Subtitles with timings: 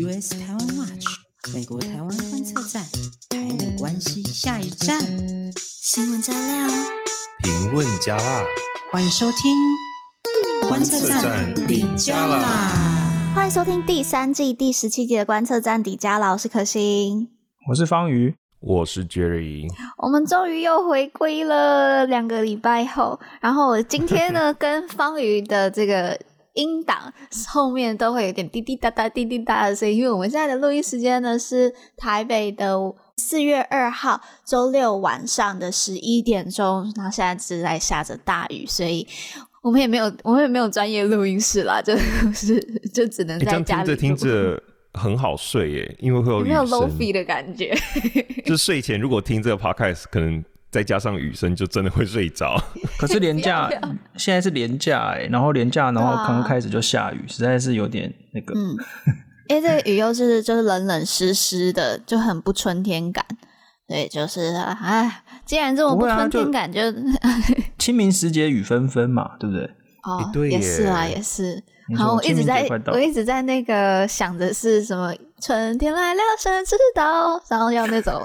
[0.00, 1.06] US 台湾 Watch
[1.52, 2.84] 美国台湾观测站，
[3.30, 4.96] 台美关系下一站，
[5.56, 6.68] 新闻加料，
[7.42, 8.44] 评论加辣，
[8.92, 13.32] 欢迎收听观测站底加啦！
[13.34, 17.30] 欢迎收听第三季第十七集的观测站底加啦，我是可心，
[17.68, 26.20] 我是方瑜，我是 Jerry，我们终于又回归了两个礼拜后，然后我今天呢 跟方瑜的这个。
[26.58, 27.12] 音档
[27.48, 32.76] 后面都会有点滴滴答答、滴滴答答的声音，因为我们现在的录音时间呢是台北的
[33.16, 39.06] 四月二号周六晚上的十一点钟，然后现在正在下着大雨，所以
[39.62, 41.96] 我们也没有 我们也没有专业录音室啦，就
[42.34, 42.60] 是
[42.92, 44.62] 就只能在家里、欸、听着听着
[44.94, 47.72] 很好睡耶，因为会有，没有 lo-fi 的感觉，
[48.44, 50.44] 就睡前如果听这个 podcast 可能。
[50.70, 52.62] 再加上雨声，就真的会睡着。
[52.98, 53.70] 可是廉价
[54.16, 58.52] 现在是廉价哎，然后廉价，然后刚刚开始就下雨，实在是有点那个。
[58.54, 58.76] 嗯，
[59.48, 63.24] 因为这个雨又是就是冷冷湿湿的，就很不春天感。
[63.86, 66.98] 对，就是哎，既然这么不春天感就，就
[67.78, 69.64] 清明时节雨纷纷嘛，对不对？
[70.04, 71.62] 哦，对，也是啊，也是。
[71.96, 77.42] 好，我一直在，我一直在那个想着是什么春天来了，谁知道？
[77.48, 78.22] 然后要那种。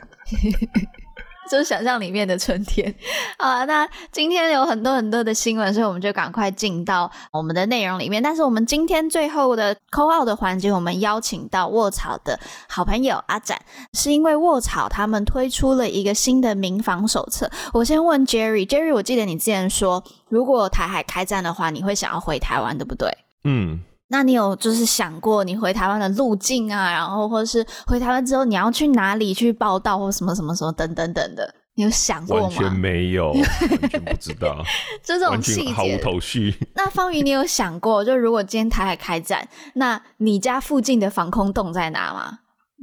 [1.53, 2.91] 就是想象里面的春天
[3.37, 3.63] 啊！
[3.65, 8.23] 那今天有很多很多的新闻，所以我们就赶快进到我们的内容里面。
[8.23, 13.61] 但是我们今天最后的 call out 的环节，我们邀请到卧草的好朋友阿展，
[13.93, 17.47] 是因为卧草他们推出了一个新的民防手册。
[17.71, 23.15] 我先问 Jerry，Jerry，我记得你之前说，如果台海开战的话，你会想要回台湾，对不对？
[23.43, 23.79] 嗯。
[24.13, 32.43] 那你有就是想过你回台湾的路径啊，然后或者是回台湾之后你要去哪里去报道或什么什么什么等等等的，你有想过吗？
[32.43, 34.63] 完全没有， 完全不知道，
[35.03, 36.53] 就 这种细节毫无头绪。
[36.75, 42.37] 那方瑜，你有想过，就如果今天台海开战，那你家附近的防空洞在哪吗？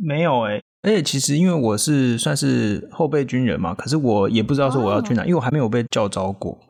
[0.04, 6.58] 没有哎、欸，而且其实因为我是算是后备军人嘛，可是我也不知道说我要去哪，哦、因为我还没有被叫招过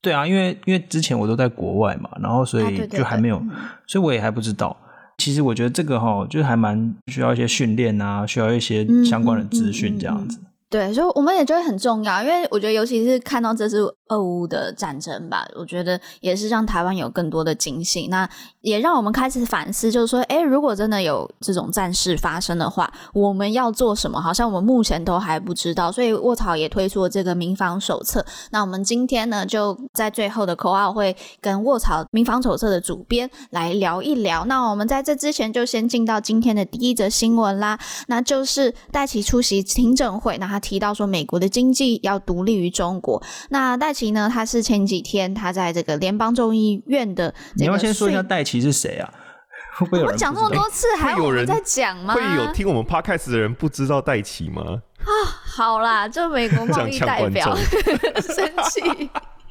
[0.00, 4.76] 对啊，因为因为之前我都在国外嘛，然后所以就还没有，啊、对对对，所以我也还不知道。
[5.18, 10.38] 其实我觉得这个哈，就是还蛮需要一些训练啊，需要一些相关的资讯这样子。
[10.38, 18.28] 嗯嗯嗯嗯对，所以我们也觉得很重要，因为我觉得尤其是看到这次俄乌的战争吧，我觉得也是让台湾有更多的警醒，那
[18.60, 24.20] 也让我们开始反思，就是说，哎，如果真的有这种战事发生的话，我们要做什么？
[24.20, 28.22] 好像我们目前都还不知道，所以卧草也推出了这个民防手册。
[28.50, 34.44] 那我们今天呢，就在最后的口号会跟卧草民防手册的主编来聊一聊。
[34.44, 37.78] 那我们在这之前就先进到今天的第一则新闻啦，
[38.08, 40.57] 那就是戴琪出席听证会，那他。
[40.58, 43.22] 提到说，美国的经济要独立于中国。
[43.50, 44.30] 那戴奇呢？
[44.32, 47.34] 他是前几天他在这个联邦众议院的。
[47.54, 49.12] 你要先说一下戴奇是谁啊？
[49.78, 52.14] 会不会我讲这么多次，还有人在讲吗？
[52.14, 54.62] 会有听我们 podcast 的人不知道戴奇吗？
[54.98, 55.10] 啊，
[55.44, 57.56] 好啦，就美国贸易 代表
[58.20, 59.08] 生气。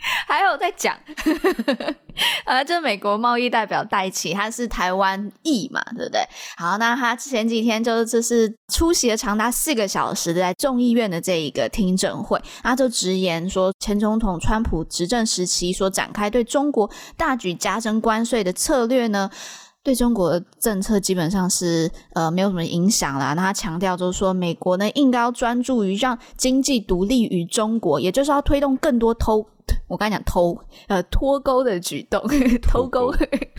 [0.27, 0.97] 还有在讲，
[2.45, 6.21] 呃，这美国贸易代表戴琪，他是台湾裔嘛，对不对？
[6.57, 19.29] 好，那他前几天就就是出席了长达四个小时的在众议院的这一个听证会，他就直言说，前总统川普执政时期所展开对中国大举加征关税的策略呢，
[19.87, 23.33] 对中国的政策基本上是呃没有什么影响啦。
[23.35, 29.47] 那他强调就是说，美国呢应该要专注于让经济独立于中国，也就是要推动更多偷。
[29.87, 32.21] 我刚才讲偷呃脱钩的举动，
[32.61, 33.13] 脱钩，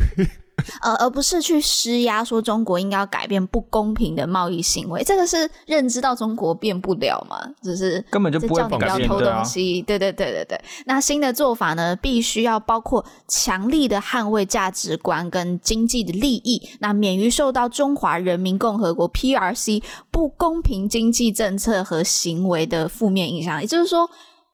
[0.82, 7.40] 呃，而不是去施压说中国应该要改变不公平的贸易行为，这个是认知到中国变不了嘛？
[7.62, 10.60] 只是根本就不会叫你不要偷东西，对对对对对。
[10.86, 23.60] 那新的做法呢，必须要包括强力的捍卫价值观跟经济的利益，那免于受到中华人民共和国 PRC 不公平经济政策和行为的负面影响。
[23.60, 24.08] 也就是说。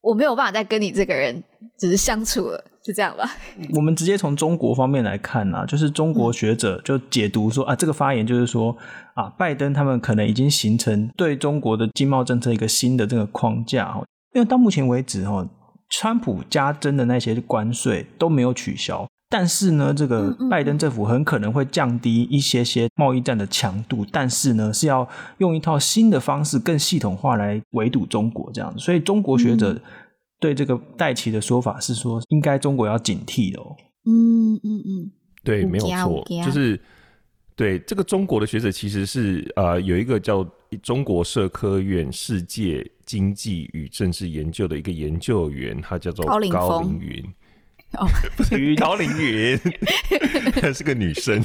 [0.05, 1.43] 我没有办法再跟你这个人
[1.79, 3.27] 只是相处了，就这样吧。
[3.73, 8.77] 我们直接从中国方面来看啊，就是中国学者就解读说啊，这个发言就是说
[9.15, 13.97] 啊，拜登他们可能已经形成对中国的经贸政策一个新的这个框架，
[14.35, 15.47] 因为到目前为止哈，
[15.89, 19.07] 川普加征的那些关税都没有取消。
[19.27, 25.05] 但是呢，这个拜登政府很可能会降低一些些贸易战的强度，但是呢，是要
[25.39, 28.79] 用一套新的方式，更系统化来围堵中国这样子。
[28.79, 29.75] 所以，中国学者
[30.39, 33.75] 对这个戴琪的说法是说，应该中国要警惕的哦。
[34.05, 35.11] 嗯嗯嗯，
[35.43, 36.79] 对，没有错，就是
[37.55, 40.47] 对这个中国的学者其实是呃有一个叫
[40.83, 46.37] 中国社科院世界经济与政治研究的一个研究员，他叫做高
[46.81, 47.23] 凌云。
[47.97, 48.05] 哦，
[48.35, 49.57] 不是高凌云，
[50.59, 51.41] 她是个女生。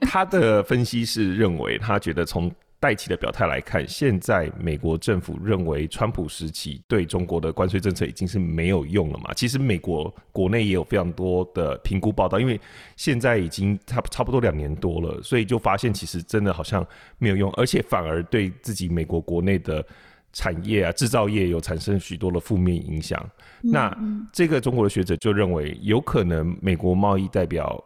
[0.00, 2.50] 她的分析是认为，她觉得从
[2.80, 9.32] 戴琪的表态来看，现在美国政府认为川普时期对中国的关税政策已经是没有用了嘛？
[9.34, 12.60] 其实美国国内也有非常多的评估报道，因为
[12.96, 16.86] 现在已经差差不多两年多了，所以就发现其实真的好像
[17.18, 19.84] 没有用，而且反而对自己美国国内的。
[20.30, 23.18] 产业啊，制造业有产生许多的负面影响。
[23.62, 23.72] 嗯。
[23.72, 23.98] 那
[24.30, 27.82] 这个中国的学者就认为，有可能美国贸易代表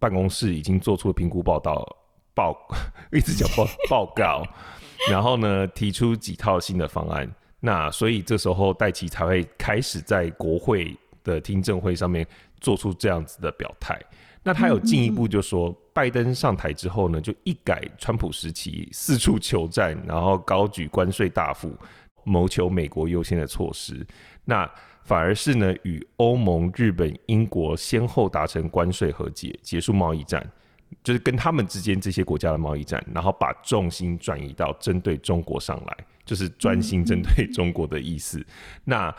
[0.00, 1.86] 办公室已经做出了评估报道
[2.34, 2.56] 报，
[3.12, 4.44] 一直讲报报告，
[5.10, 7.30] 然后呢提出几套新的方案。
[7.60, 12.26] 那所以这时候戴奇才会开始在国会的听证会上面
[12.60, 13.98] 做出这样子的表态。
[14.42, 21.74] 那他有进一步就说，嗯嗯拜登上台之后呢，就一改川普时期四处求战，然后高举关税大幅，
[22.24, 24.06] 谋求美国优先的措施。
[24.44, 24.70] 那
[25.04, 30.46] 反而是呢，与欧盟、日本、英国先后达成关税和解，结束贸易战，
[31.04, 38.40] 就是跟他们之间这些国家的贸易战，然后把重心转移到针对中国上来，就是专心针对中国的意思。
[38.40, 38.46] 嗯嗯
[38.84, 39.16] 那。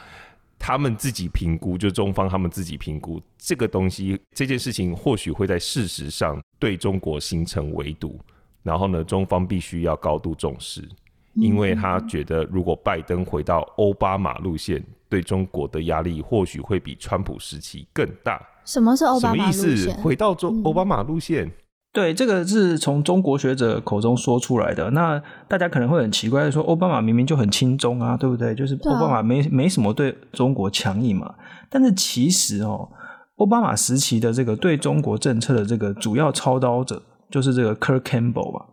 [0.57, 8.17] 他们自己评估，就中方他们自己评估这个东西，这件事情或许会在事实上对中国形成围堵，
[8.63, 10.87] 然后呢，中方必须要高度重视，
[11.33, 18.41] 因为他觉得如果拜登回到奥巴马路线，对中国的压力或许会比川普时期更大。
[18.63, 19.61] 什么是奥巴马路线？
[19.61, 19.91] 什么意思？
[20.01, 21.51] 回到中奥巴马路线？
[21.95, 24.92] 对，这个是从中国学者口中说出来的。
[24.92, 28.53] 那大家可能会很奇怪的说，奥巴马明明就很亲中啊，对不对？
[28.53, 31.36] 就是奥巴马没没什么对中国强硬嘛。
[31.69, 32.89] 但是其实哦，
[33.38, 37.01] 奥巴马时期的这个对中国政策的这个主要操刀者
[37.31, 38.65] 就是这个 Kirk Campbell 吧。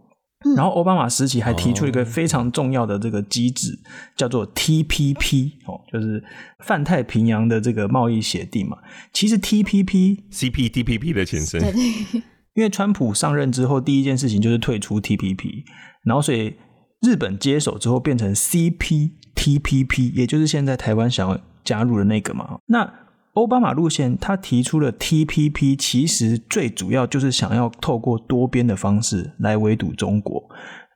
[0.57, 3.79] 然后奥巴马时期还提出一个非常重要的这个机制，
[4.17, 6.21] 叫做 TPP 哦，就是
[6.59, 8.79] 泛太平洋的这个贸易协定嘛。
[9.13, 11.63] 其实 TPP，CPTPP 的前身。
[12.55, 15.65] 因为川普上任之后，第一件事情就是退出 TPP，
[16.05, 16.57] 然后所以
[17.01, 22.59] 日本接手之后变成 CPTPP，也就是现在台湾想要加入的那个嘛。
[22.67, 22.93] 那
[23.35, 30.45] 欧巴马路线他提出了 TPP，其实最主要就是想要透过多边的方式来围堵中国。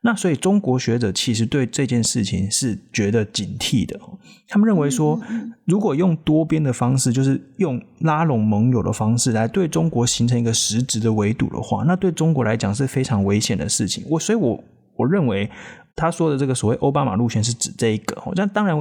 [0.07, 3.99] 那所以中国学者其实对这件事情是觉得警惕的，
[4.47, 5.21] 他们认为说，
[5.65, 14.05] 如果用多边的方式，就是用拉拢盟友的方式来对中国形成一个实质的围堵的话，那对中国来讲是非常危险的事情。
[14.09, 14.65] 我所以我，我
[14.95, 15.51] 我认为
[15.97, 18.17] 他说的这个所谓奥巴马路线是指这一个。
[18.37, 18.77] 那当然，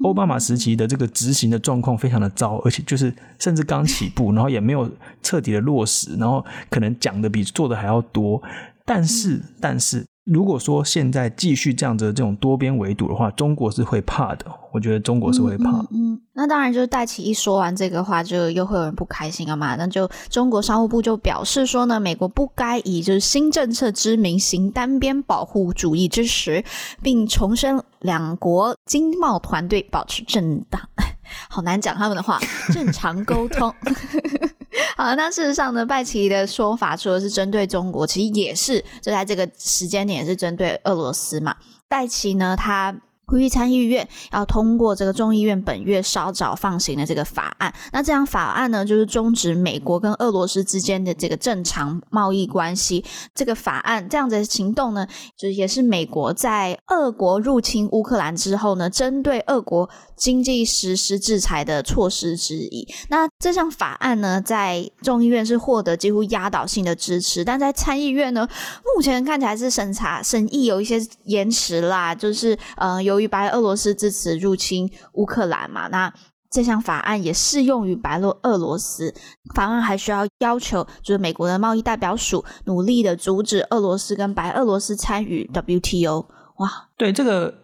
[0.00, 4.90] 奥巴马时期的这个执行的状况非常的糟，而且就是甚至刚起步， 然后也没有
[5.22, 8.42] 彻底的落实，然后可能讲的比做的还要多。
[8.86, 10.06] 但是，但是。
[10.32, 14.46] 如果说现在继续这样子的这种多边围堵的话，中国是会怕的。
[14.70, 15.70] 我觉得中国是会怕。
[15.90, 19.74] 嗯，那当然就是戴琪一说完这个话，就又会有人不开心了嘛。
[19.74, 26.64] 那就中国商务部就表示说呢，美国不该以就是新政策之名行单边保护主义之实，
[27.02, 30.80] 并重申两国经贸团队保持正当，
[31.50, 32.38] 好难讲他们的话，
[32.72, 33.74] 正常沟通。
[35.00, 41.56] 啊，那事实上呢，拜奇的说法除了是针对中国，其实也是就在这个时间点是针对俄罗斯嘛。
[41.88, 42.94] 拜奇呢，他。
[43.30, 47.72] 呼吁参议院要通过这个众议院本月稍早放行的这个法案。
[47.92, 53.04] 那这样法案呢，就是终止美国跟俄罗斯之间的这个正常贸易关系。
[53.32, 55.06] 这个法案这样子的行动呢，
[55.36, 62.84] 就是也是美国在俄国入侵乌克兰之后呢，针对俄国经济实施制裁的措施之一。
[63.10, 68.48] 那这项法案呢，在众议院是获得几乎压倒性的支持，但在参议院呢，
[68.96, 73.19] 目前看起来是审查审议有一些延迟啦，就是呃有。
[73.20, 76.12] 与白俄罗斯支持入侵乌克兰嘛，那
[76.50, 79.14] 这项法案也适用于白俄俄罗斯。
[79.54, 86.26] 法案还需要要求，就是美国的贸易代表署努力的阻止俄罗斯跟白俄罗斯参与 WTO。
[86.56, 87.54] 哇，对这个，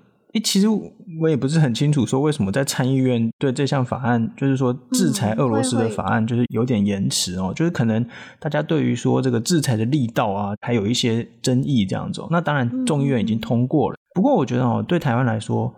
[0.45, 0.69] 其实
[1.21, 8.07] 我也不是很清楚，说为什么在参议院对这项法案，就是说制裁俄罗斯的法案，就是有点延迟哦，就是可能
[8.39, 12.23] 大家对于说这个制裁的力道啊，还有一些争议这样子。
[12.31, 13.97] 那当然，众议院已经通过了。
[14.17, 15.75] 不过我觉得哦，对台湾来说，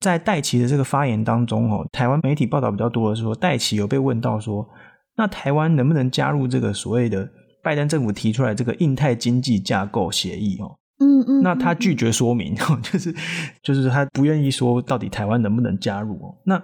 [0.00, 4.68] 在戴琪的这个发言当中哦，台湾媒体报道比较多的是说，戴琪有被问到说，
[5.16, 7.30] 那台湾能不能加入这个所谓的
[7.62, 10.74] 拜登政府提出来这个印太经济架构协议哦？
[10.98, 13.14] 嗯嗯，那他拒绝说明， 就是
[13.62, 16.34] 就是他不愿意说到底台湾能不能加入哦。
[16.44, 16.60] 那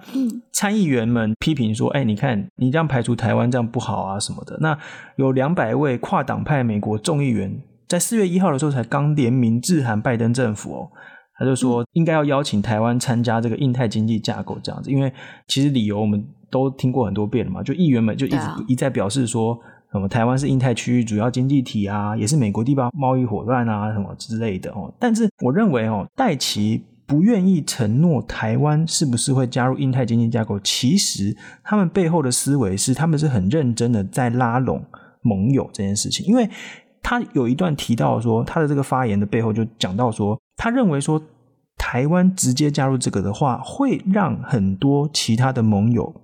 [0.53, 4.59] 参议员们批评说，哎，你看你这样排除台湾这样不好啊什么的。
[4.61, 4.77] 那
[5.17, 10.91] 有两百位跨党派美国众议员在四月一号的时候才刚联名致函拜登政府哦。
[11.43, 15.13] 他就说应该要邀请台湾参加这个印太经济架构这样子，因为
[15.49, 19.59] 其实理由我们都听过很多遍了嘛，就议员们就一直一再表示说，
[19.91, 24.95] 什么台湾是印太区域主要经济体啊，也是美国地方贸易伙伴啊，什么之类的哦。
[25.01, 34.81] 但是我认为哦，戴奇不愿意承诺台湾是不是会加入印太经济架构，其实他们背后的思维是，他们是很认真的在拉拢
[35.23, 36.49] 盟友这件事情，因为。
[37.05, 41.21] 他有一段提到说，他的这个发言的背后就讲到说，他认为说
[41.85, 46.15] 台湾直接加入这个的话，会让很多其他的盟友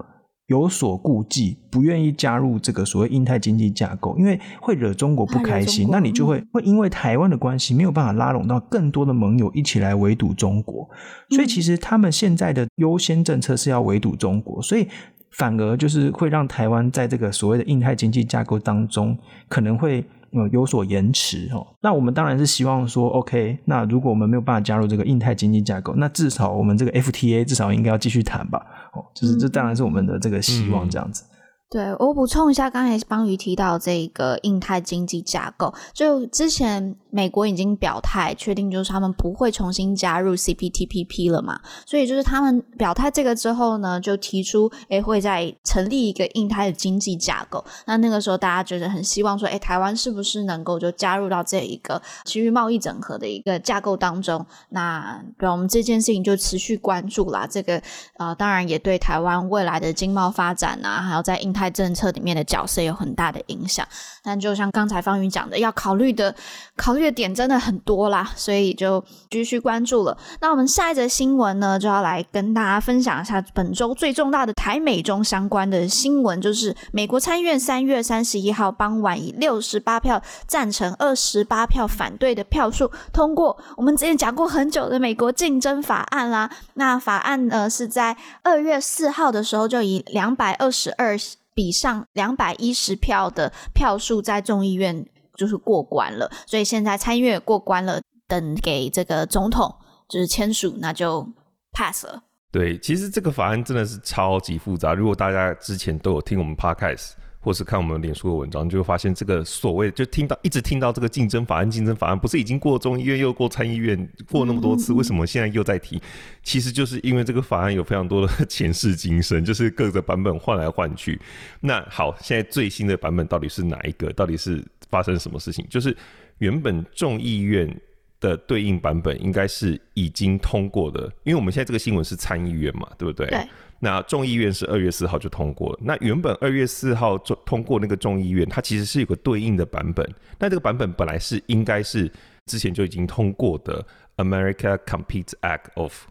[0.46, 5.88] 有所顾忌，不愿意加入这个所谓印太经济架构，因为会惹中国不开心。
[5.90, 10.88] 那你就会会因为台湾的关系没有办法拉拢到更多的盟友一起来围堵中国。
[11.30, 14.86] 所以其实他们现在的优先政策是要围堵中国，所以
[15.32, 20.04] 反而就是会让台湾在这个所谓的印太经济架构当中可能会。
[20.32, 31.24] 有有所延迟哦，那我们当然是希望说，OK，那如果我们没有办法加入这个印太经济架构，那至少我们这个 FTA 至少应该要继续谈吧，哦，就是这当然是我们的这个希望这样子。
[31.24, 31.34] 嗯
[31.70, 47.62] 对，我补充一下，刚才邦瑜提到这个印太经济架构，就之前美国已经表态确定，就是他们不会重新加入 CPTPP 了嘛，所以就是他们表态这个之后呢，就提出，诶会再成立一个印太的经济架构。
[47.84, 54.46] 那那个时候大家觉得很希望说，诶台湾是不是能够就加入到这一个区域贸易整合的一个架构当中？
[54.70, 57.46] 那对我们这件事情就持续关注啦。
[57.46, 57.82] 这个
[58.16, 63.84] 呃，当然也对台湾未来的经贸发展啊，还有在印太太政策里面的角色有很大的影响，
[64.22, 66.32] 但就像刚才方宇讲的，要考虑的
[66.76, 70.16] 考虑的点真的很多啦，所以就继续关注了。
[70.40, 86.48] 那我们下一则新闻呢，就要来跟大家分享一下本周最重大的台美中相关的新闻，就是美国参议院三月三十一号傍晚以六十八票赞成、二十八票反对的票数通过我们之前讲过很久的美国竞争法案啦。
[86.74, 91.18] 那法案呢是在二月四号的时候就以两百二十二。
[91.58, 95.04] 比上两百一十票的票数在众议院
[95.36, 99.74] 就是过关了，所以现在参议院过关了，等给这个总统
[100.08, 101.26] 就是签署，那就
[101.72, 102.22] pass 了。
[102.52, 104.94] 对，其实这个法案真的是超级复杂。
[104.94, 107.14] 如果大家之前都有听我们 podcast。
[107.48, 113.96] 或是看我们脸书的文章，就会发现这个所谓就听到一直听到这个竞争法案，竞争法案不是已经过众议院又过参议院
[114.30, 115.98] 过那么多次，为什么现在又在提？
[116.44, 121.18] 其实就是因为这个法案有非常多的前世今生，就是各个版本换来换去。
[121.60, 124.12] 那好，现在最新的版本到底是哪一个？
[124.12, 125.66] 到底是发生什么事情？
[125.70, 125.96] 就是
[126.40, 127.74] 原本众议院
[128.20, 133.26] 的对应版本应该是已经通过的，因为我们现在这个新闻是参议院嘛，对不对？
[133.28, 133.48] 对。
[133.80, 135.78] 那众议院是二月四号就通过了。
[135.82, 140.08] 那原本二月四号就通过那个众议院，它其实是有个对应的版本。
[140.38, 142.10] 那这个版本本来是应该是
[142.46, 143.84] 之前就已经通过的
[144.16, 146.06] America Competes Act of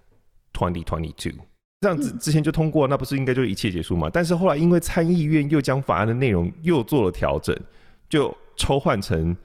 [0.53, 1.33] 2022，
[1.81, 4.09] 这样子之前就通过，那不是应该就一切结束吗？
[4.11, 7.55] 但是后来因为参议院又将法案的内容又做了调整，
[8.09, 9.35] 就抽换成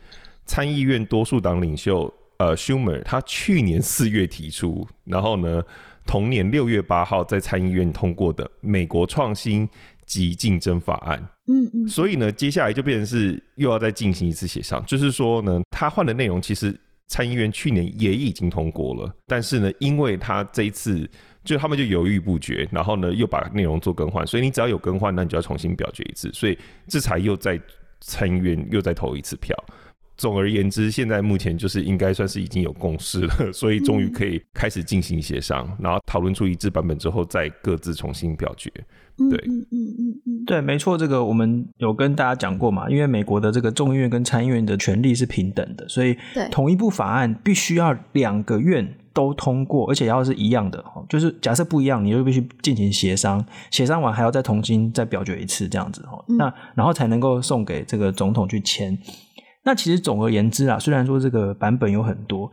[0.46, 5.62] 参议院多数党领袖呃 Schumer 他去年四月提出，然后呢，
[6.06, 9.68] 同年六月八号在参议院通过的《美国创新
[10.04, 11.18] 及竞争法案》，
[11.52, 21.08] 嗯嗯，所以呢，接下来就变成是又要再进行一次协商，就是说呢，他换的内容其实参议院去年也已经通过了，但是呢，因为他这一次
[21.44, 27.58] 就他们就犹豫不决，然后呢又把内容做更换，所以你只要有更换，那你就要重新表决一次，所以这才又在
[28.00, 29.56] 参议院又再投一次票。
[30.22, 38.70] 总而言之，现在目前就是应该算是已经有共识了， 所以终于可以开始进行协商，嗯、然后讨论出一致版本之后，再各自重新表决。
[39.16, 46.16] 对，嗯嗯嗯嗯，对，没错，这个我们有跟大家讲过嘛，因为美国的这个众议院跟参议院的权力是平等的，所以
[46.52, 58.96] 同一部法案必须要两个院都通过，而且要是一样的，就是假设不一样，你就必须进行协商，协商完还要再重新再表决一次，这样子哈，那然后才能够送给这个总统去签。
[59.64, 62.50] 那其实总而言之啊，虽然说这个版本有很多，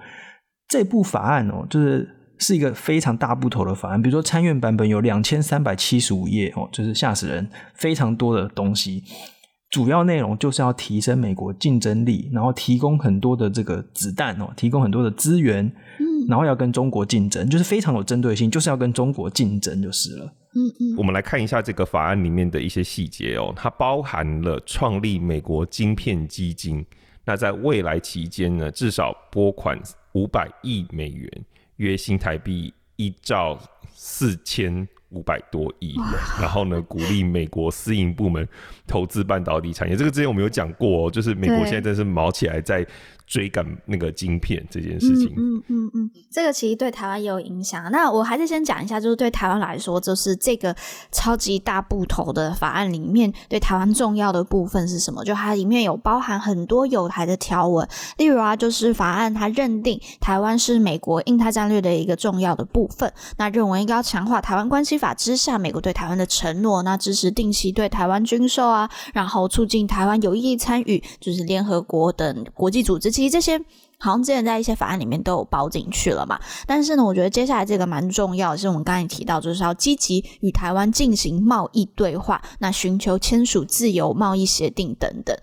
[0.68, 4.02] 这部法案哦，就是是一个非常大部头的法案。
[4.02, 9.04] 比如说参院版本有两千三百七十五页哦，就是吓死人，非常多的东西。
[9.72, 15.64] 主要内容就是要提升美国竞争力，然后提供很多的这个子弹哦，提供很多的资源，
[16.00, 20.26] 嗯，然后要跟中国竞争，就是非常有针对性，就是要跟中国竞争就是了。
[20.26, 26.86] 嗯嗯，我们来看一下这个法案里面的一些细节哦，它包含了创立美国晶片基金。
[27.26, 29.80] 那在未来期间呢，至少拨款
[30.14, 31.32] 五百亿美元，
[31.78, 33.60] 约新台币一兆
[33.94, 35.96] 四千五百多亿。
[36.40, 38.48] 然后呢，鼓励美国私营部门
[38.88, 39.96] 投资半导体产业。
[39.96, 42.86] 这个之前我们有讲过哦，就是美国现在真是毛起来在
[43.30, 47.90] 追赶那个晶片这件事情，嗯嗯嗯，这个其实对台湾也有影响。
[47.92, 50.76] 那我还是先讲一下，就是对台湾来说，就是这个
[51.12, 55.24] 超级大部头的法案里面，对台湾重要的部分是什么？
[55.24, 73.19] 就它里面有包含很多有台的条文，例如啊，就是法案它认定台湾是美国印太战略的一个重要的部分，那认为应该要强化台湾关系法之下美国对台湾的承诺，那支持定期对台湾军售啊，然后促进台湾有意参与就是联合国等国际组织。
[73.20, 73.60] 其实这些
[73.98, 85.36] 好像之前在一些法案里面都有包进去了嘛，但是呢，我觉得接下来这个蛮重要的，是我们刚才提到，就是要积极与台湾进行贸易对话，那寻求签署自由贸易协定等等，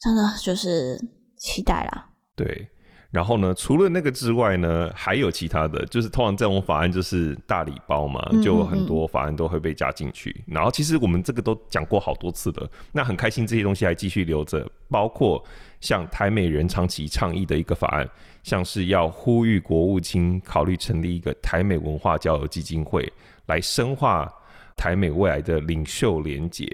[0.00, 0.98] 真的就是
[1.38, 2.06] 期待啦。
[2.34, 2.66] 对，
[3.12, 10.30] 然后呢，除了那个之外呢，还有其他的，就是通常这种法案就是大礼包嘛，就很多法案都会被加进去。
[10.30, 15.40] 嗯嗯，然后其实我们这个都讲过好多次的，那很开心这些东西还继续留着，包括。
[15.84, 18.08] 像台美人长期倡议的一个法案，
[18.42, 23.06] 像是要呼吁国务卿考虑成立一个台美文化交流基金会，
[23.44, 24.32] 来深化
[24.74, 26.66] 台美未来的领袖联结。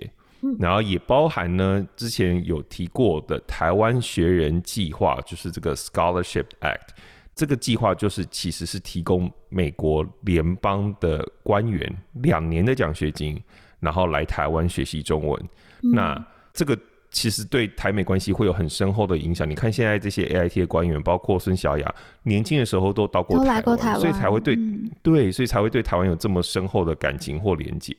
[0.60, 6.90] 然后也包含呢，之前有提过的台湾学人计划，就是这个 Scholarship Act。
[7.34, 13.42] 这个计划就是其实是提供美国联邦的官员两年的奖学金，
[13.80, 15.48] 然后来台湾学习中文。
[15.80, 16.78] 那这个。
[17.10, 19.48] 其实对台美关系会有很深厚的影响。
[19.48, 27.96] 你看现在这些 AIT 的官员，包括孙小雅，年轻的时候都到过台湾，所以才会对、嗯、对，所以才会对台湾有这么深厚的感情或连结。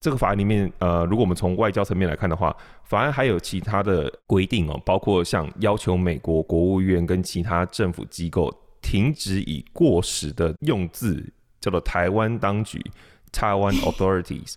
[0.00, 11.22] 这个法案里面，呃，如果我们从外交层面来看的话，法案还有其他的规定哦，包括像要求美国国务院跟其他政府机构停止以过时的用字，
[11.60, 12.82] 叫做台湾当局
[13.30, 14.54] （Taiwan Authorities）。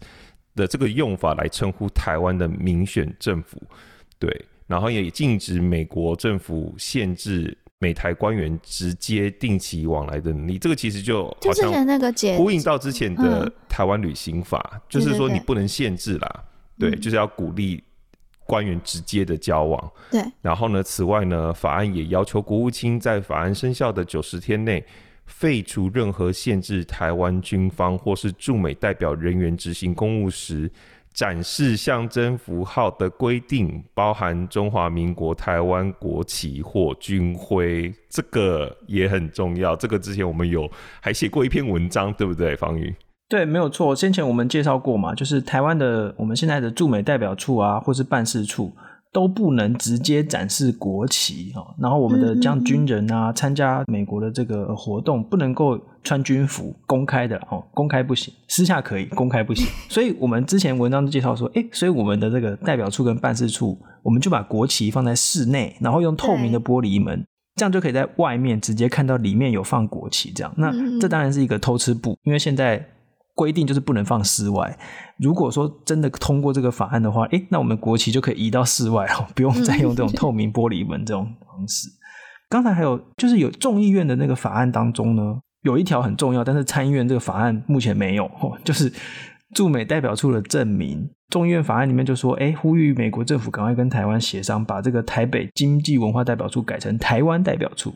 [0.56, 3.62] 的这个用法来称呼台湾的民选政府，
[4.20, 10.58] 对，然后也禁止美国政府限制美台官员直接定期往来的能力。
[10.58, 11.72] 这个其实就好像
[12.38, 16.44] 呼应到之前的台湾旅行法，就是说你不能限制啦，
[16.78, 17.84] 对，就是要鼓励
[18.46, 19.92] 官员直接的交往。
[20.12, 24.86] 对，然后呢，此外呢，法案也要求国务卿在法案生效的九十天内。
[25.26, 30.70] 废除任何限制台湾军方或是驻美代表人员执行公务时
[31.14, 39.76] 展示象征符号的规定，包含中华民国台湾国旗或军徽，这个也很重要。
[39.76, 40.70] 这个之前我们有
[41.00, 42.96] 还写过一篇文章，对不对，方宇？
[43.30, 43.96] 对，没有错。
[43.96, 48.76] 先前我们介绍过嘛，就是台湾的我们现在的驻美代表处啊，或是办事处。
[49.14, 59.68] 都不能直接展示国旗哦，然后我们的将军人啊参加美国的这个活动，不能够穿军服，公开的哦，公开不行，私下可以，公开不行。
[59.88, 67.24] 所以我们之前文章都介绍说，诶，所以我们的这个代表处跟办事处，我们就把国旗放在室内，然后用透明的玻璃门，
[67.56, 70.32] 这样就可以在外面直接看到里面有放国旗。
[70.32, 72.84] 这样，那这当然是一个偷吃布，因为现在。
[73.36, 74.78] 规定就是不能放室外。
[75.18, 81.90] 如果说真的通过这个法案的话，诶，那我们国旗就可以移到室外了，不用再用这种透明玻璃门这种方式。
[82.50, 88.30] 刚才还有就是有众议院的那个法案当中呢，有一条很重要，但是参议院这个法案目前没有，
[88.64, 88.92] 就是
[89.56, 91.10] 驻美代表处的证明。
[91.30, 97.92] 众议院法案里面就说，诶，呼吁美国政府赶快跟台湾协商，把这个台北经济文化代表处改成台湾代表处。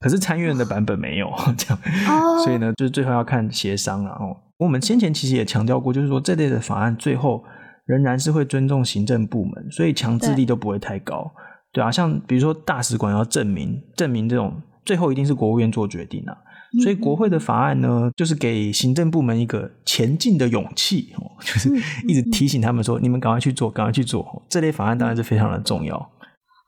[0.00, 1.78] 可是参议院的版本没有这样，
[2.44, 4.36] 所以呢，就是最后要看协商了哦。
[4.60, 7.42] 我们先前其实也强调过，就是说这类的法案最后
[7.86, 11.32] 仍然是会尊重行政部门，所以强制力都不会太高，
[11.72, 11.90] 对，对啊。
[11.90, 16.36] 像比如说大使馆要证明证明这种，最后一定是国务院做决定啊。
[16.84, 21.68] 所以国会的法案呢，就是给行政部门一个前进的勇气，就是
[22.06, 24.44] 一直提醒他们说，你们赶快去做，赶快去做。
[24.48, 26.10] 这类法案当然是非常的重要。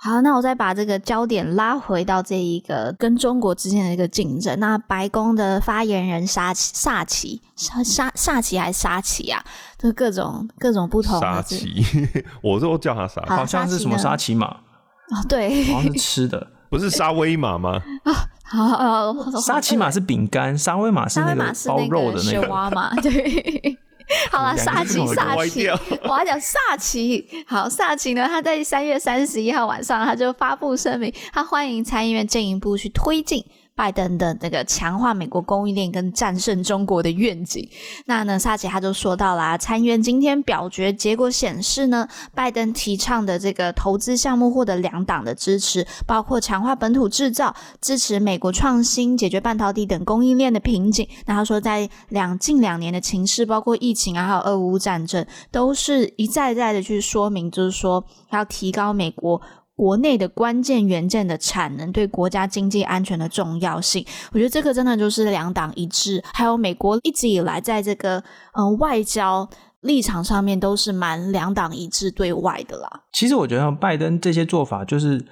[0.05, 4.59] 好，那我再把这个焦点拉回到这一个跟中国之间的一个竞争。
[4.59, 9.41] 那白宫的发言人沙奇、萨奇、沙沙萨奇还是沙奇啊？
[9.79, 11.21] 就各种各种不同。
[11.21, 11.85] 沙奇，
[12.43, 14.49] 我都叫他沙，好像是什么沙琪玛？
[14.49, 17.81] 哦，对，好像是吃的， 不是沙威玛吗？
[18.03, 18.13] 啊，
[18.43, 23.79] 好，好，沙琪玛是饼干，沙威玛是那个包肉的那个嘛，对。
[24.31, 25.69] 好了，萨奇，萨奇，
[26.05, 27.27] 我要讲萨奇。
[27.47, 33.45] 好，萨奇呢，他在三月三十一号晚上，他就发布声明，他欢迎参议院进一步去推进。
[33.83, 37.69] 拜登的那个强化美国供应链跟战胜中国的愿景，
[38.07, 51.09] 那呢，萨奇他就说到啦，参议院今天表决结果显示呢，拜登提倡的这个投资项目获得两党的支持，包括强化本土制造、支持美国创新、解决半导体等供应链的瓶颈。
[51.27, 59.43] 那他说，在两近两年的情势，包括疫情啊，还有俄乌战争，都是一再再的去说明，就是说要提高美国。
[59.75, 64.05] 国内的关键元件的产能对国家经济安全的重要性。
[64.33, 68.23] 我觉得这个真的就是两党一致，还有美国一直以来在这个
[68.55, 69.49] 呃外交
[69.81, 73.03] 立场上面都是蛮两党一致对外的啦。
[73.13, 75.25] 其实我觉得拜登这些做法就是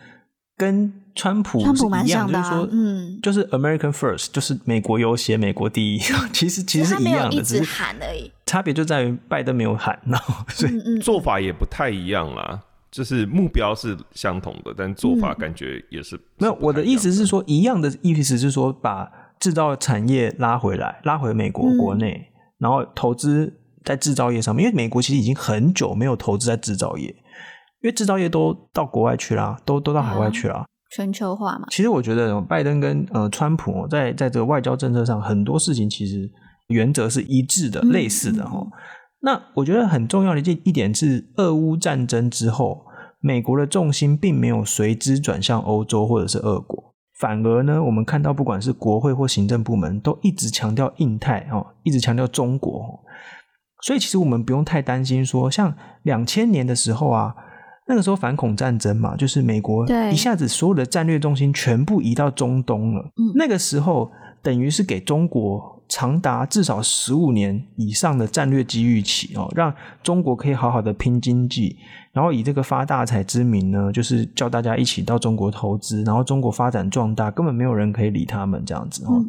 [0.57, 5.99] 跟川普川普蛮像的，就是说，嗯，就是 American First，就是美国优先，美国第一。
[6.33, 8.31] 其实其实是一样的，一直喊而已。
[8.47, 12.61] 差别就在于拜登没有喊，然后所以做法也不太一样啦。
[12.91, 16.55] 就是目标是相同的，但做法感觉也是，嗯、是没有。
[16.61, 22.27] 我的意思是说，一样的意思是说，把制造产业拉回来，拉回美国国内，嗯、
[22.59, 23.53] 然后投资
[23.85, 24.65] 在制造业上面。
[24.65, 27.07] 因为美国其实已经很久没有投资在制造业，
[27.83, 31.67] 因为制造业都到国外去了，都都到海外去了，全球化嘛。
[31.71, 36.29] 其实我觉得拜登跟呃川普在在这个外交政策上，很多事情其实
[36.67, 38.59] 原则是一致的，嗯、类似的哈。
[38.59, 38.71] 嗯
[39.23, 42.87] 那我觉得很重要的一一点是，俄乌战争之后，
[43.21, 53.01] 美国的重心并没有随之转向欧洲或者是俄国，反而呢，我们看到不管是国会或行政部门都一直强调印太哦，一直强调中国，
[53.83, 57.35] 所以其实我们不用太担心说，像两千年的时候啊，
[57.89, 63.05] 那个时候反恐战争嘛，就是美国一下子所有的战略重心全部移到中东了，
[63.37, 64.11] 那个时候
[64.43, 65.79] 等于是给中国。
[65.91, 69.75] 长达至少十五年以上的战略机遇期哦，让
[70.05, 71.77] 中国可以好好的拼经济，
[72.13, 79.17] 然后以这个发大财之名呢，就是叫大家一起到中国投资，然后中国发展壮大，根本没有人可以理他们这样子哦。
[79.17, 79.29] 嗯、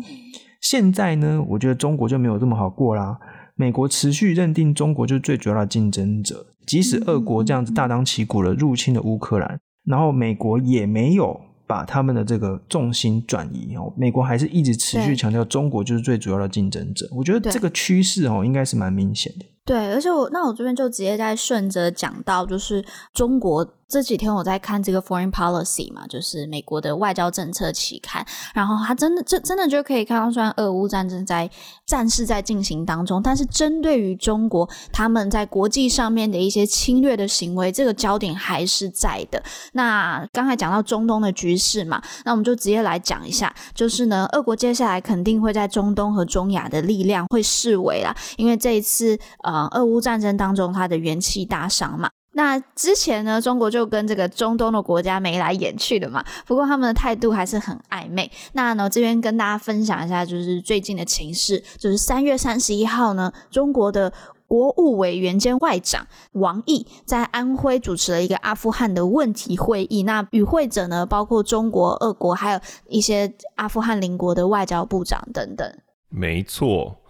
[0.61, 3.17] 现在呢，我觉得中国就没有这么好过啦。
[3.55, 11.41] 美国持续认定中国就是最主要的竞争者，即使俄国这样子大张旗鼓的入侵了乌克兰，然后美国也没有。
[11.71, 17.07] 把他们的这个重心转移哦，美国还是一直持续强调中国就是最主要的竞争者。
[17.15, 19.45] 我觉得这个趋势哦，应该是蛮明显的。
[19.65, 23.67] 对，而且我那我这边就直接在顺着讲到，就是中国。
[23.91, 31.49] 这几天我在看这个 Foreign Policy 嘛，就是美国的外交政策期刊，然后他真的这真的就可以看到，虽然俄乌战争在
[31.85, 39.43] 战事在进行当中，但是针对于中国他们在国际上面的一些侵略的行为，这个焦点还是在的。
[39.73, 49.19] 那刚才讲到中东的局势嘛，那我们就直接来讲一下，就是呢，俄国接下来肯定会在中东和中亚的力量会式微啦，因为这一次
[49.53, 52.09] 啊俄乌战争当中，它的元气大伤嘛。
[52.33, 58.31] 那之前呢，中国就跟这个中东的国家眉来眼去的嘛，不过他们的态度还是很暧昧。
[58.53, 64.13] 那呢，这边跟大家分享一下，就是最近的情势，就是三月三十一号呢，中国的
[64.47, 70.03] 国务委员兼外长王毅在安徽主持了一个阿富汗的问题会议。
[70.03, 75.69] 那与会者呢，包括中国、俄国，还有一些阿富汗邻国的外交部长等等。
[76.07, 77.00] 没错。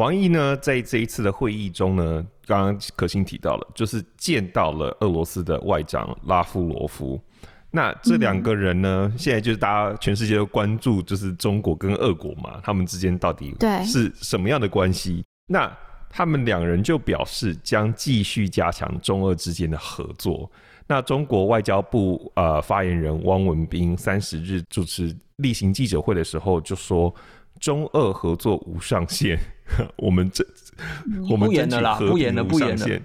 [0.00, 7.20] 王毅呢，在这一次的会议中呢，刚刚可心提到了，就是见到了俄罗斯的外长拉夫罗夫。
[7.70, 15.22] 那这两个人呢，嗯、现在就是大家全世界都关注，就是中国跟俄国嘛，他们之间到底是什么样的关系？
[15.46, 15.70] 那
[16.08, 20.50] 他们两人就表示将继续加强中俄之间的合作。
[20.86, 27.14] 那中国外交部呃发言人汪文斌三十日主持例行记者会的时候就说。
[27.58, 29.38] 中俄合作无上限，
[29.96, 30.44] 我们这
[31.30, 33.02] 我们争取和平无上限，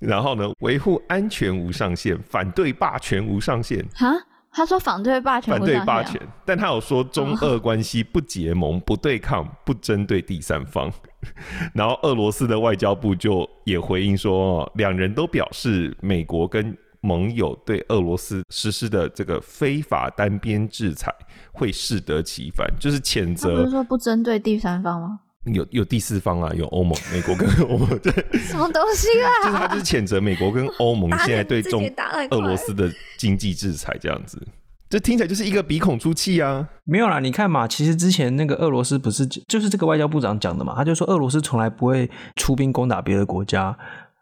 [0.00, 3.84] 然后呢，维护安全无上限，反对霸权无上限。
[3.94, 4.12] 哈，
[4.52, 10.92] 他说反对霸权，反对霸权，但他有说中俄关系不结盟、不对抗、不针对第三方。
[11.74, 16.76] 然后俄罗斯的外交部就也回应说，两人都表示美国跟。
[17.02, 21.14] 盟友对俄罗斯实施的这个非法单边制裁
[21.52, 23.58] 会适得其反，就是谴责。
[23.58, 25.20] 不是说不针对第三方吗？
[25.52, 27.88] 有有第四方啊，有欧盟、美国跟 欧盟。
[27.98, 29.30] 对，什么东西啊？
[29.44, 31.90] 就是他就是谴责美国跟欧盟现在对中
[32.30, 34.40] 俄罗斯的经济制裁这样子，
[34.88, 36.68] 这听起来就是一个鼻孔出气啊。
[36.84, 43.76] 没有啦，你看嘛，其实之前那个俄罗斯不是就是这个外交部长讲的嘛，他就说俄罗斯从来不会出兵攻打别的国家。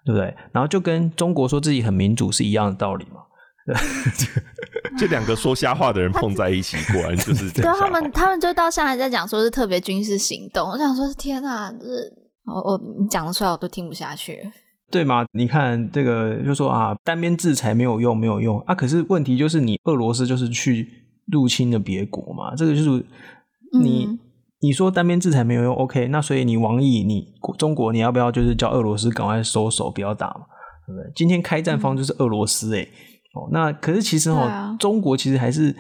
[0.07, 0.35] 对不对？
[0.53, 3.23] 然后就跟中国说自己很民主是一样的道理嘛。
[4.99, 7.73] 这两个说瞎话的人碰在一起，果然就是这样。
[7.73, 10.69] 对他们，他们就到现在在讲说是特别军事行动。
[10.69, 12.13] 我想说，天哪，就是
[12.47, 14.39] 我我你讲得出来我都听不下去。
[14.91, 15.25] 对吗？
[15.33, 18.75] 你看这个，就说啊，单边制裁没有用，没有用啊。
[18.75, 20.89] 可是问题就是，你俄罗斯就是去
[21.33, 23.05] 入侵了别国嘛，这个就是
[23.81, 24.07] 你。
[24.07, 24.19] 嗯
[24.61, 26.09] 你说单边制裁没有用，OK？
[26.09, 27.27] 那所以你王毅，你
[27.59, 30.47] 中国你要不要就是叫俄罗斯赶快收手，不要打嘛，
[30.87, 31.13] 对不对？
[31.15, 32.89] 今天开战方就是俄罗斯，诶
[33.35, 35.75] 哦，那可是其实哦，啊、中国其实还是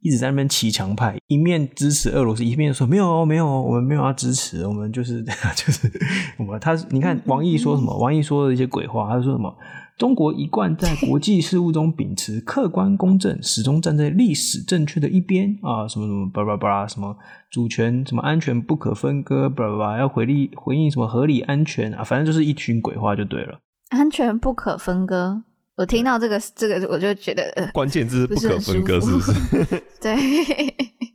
[0.00, 5.22] 一直在那边骑墙派，一面支持俄罗斯，一面说没有没有，我们没有要支持，我们就是
[5.54, 5.90] 就是
[6.38, 7.94] 我们他，你看王毅说什么？
[7.98, 9.54] 王毅说的一些鬼话，他说什么？
[9.98, 17.14] 中国一贯在国际事务中秉持客观公正，始终站在历史正确的一边啊，什么什么巴拉巴拉，什么
[17.50, 23.58] 主权什么安全不可分割，巴拉巴拉，要回力回应什么合理安全啊，反正就是一群鬼话就对了。
[23.90, 25.42] 安全不可分割，
[25.80, 29.82] 我听到这个这个我就觉得，呃、关键字是不可分割，是不是？
[29.98, 30.14] 对。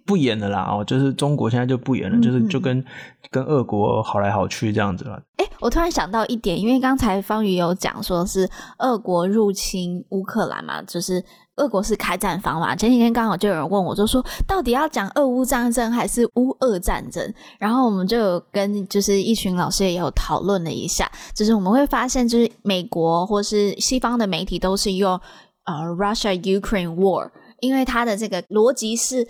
[0.07, 2.83] 不演了啦，哦，就是中国现在就不演了，嗯、就是就跟
[3.29, 5.21] 跟俄国好来好去这样子了。
[5.59, 11.23] 我突然想到一点，因为刚才方宇有讲说是俄国入侵乌克兰嘛，就是
[11.55, 12.75] 俄国是开战方嘛。
[12.75, 17.33] 前几天刚好就有人问我，就说到底要讲俄乌战争还是乌俄战争？
[17.57, 25.19] 然后我们就有跟就是一群老师也有讨论了一下，就是我们会发现，就是美国或是西方的媒体都是用
[25.65, 29.27] 呃 Russia Ukraine War，因为它的这个逻辑是。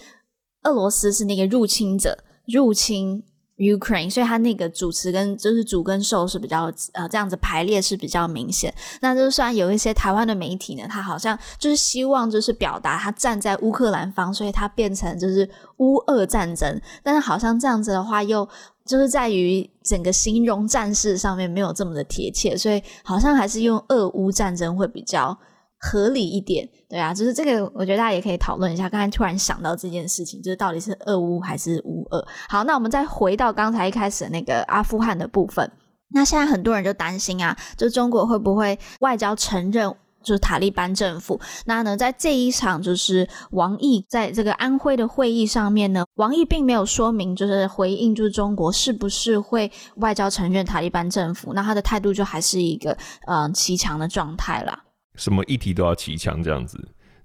[0.66, 3.24] 俄罗斯是那个入侵者入侵
[3.58, 8.74] Ukraine，所以他那个主词跟就是主跟受是比较呃这样子排列是比较明显。
[9.00, 16.82] 那就算有一些台湾的媒体呢，他好像就是希望就是表达他站在乌克兰方，所以他变成就是乌俄战争。
[17.02, 18.48] 但是好像这样子的话，又
[18.86, 25.38] 就是在于整个形容战事上面没有这么的贴切，所以好像还是用俄乌战争会比较
[25.80, 28.90] 合理一点，对啊，就是这个，我觉得大家也可以讨论一下。
[28.90, 32.26] 刚才突然想到这件事情，就是到底是俄乌还是乌俄？
[32.50, 35.70] 好，那我们再回到刚才一开始那个阿富汗的部分。
[36.10, 41.40] 那现在很多人就担心啊，就中国会不会外交承认就是塔利班政府？
[41.66, 51.54] 那呢，在这一场就是王毅在这个安徽的会议上面呢，王毅并没有说明就是回应，就是中国是不是会外交承认塔利班政府？
[51.54, 54.85] 那他的态度就还是一个呃骑墙的状态啦。
[55.16, 56.80] 什么议题都要骑墙这样子，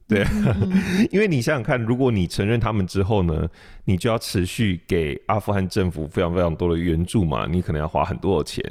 [0.08, 0.24] 对，
[1.10, 3.48] 因为你想想看，如果你承认他们之后呢，
[3.84, 8.64] 你就要持续给阿富汗政府非常非常多的援助嘛，你可能要花很多的钱。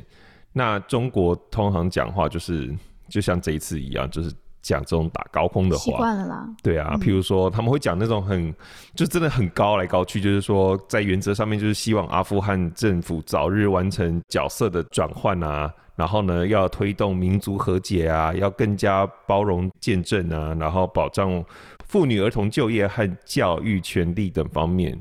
[0.51, 2.73] 那中国通常讲话就是，
[3.07, 6.47] 就像这一次一样，就是讲这种打高空的话，习惯了啦。
[6.61, 8.53] 对啊，譬如说他们会讲那种很，
[8.95, 15.73] 就真的很高来高去，就是说在原则上面就是希望阿富汗政府早日完成角色的转换啊。
[15.95, 21.43] 然后呢，要推动民族和解啊，要更加包容见证啊，然后保障
[21.87, 24.97] 妇女儿童就业和教育权利等方面，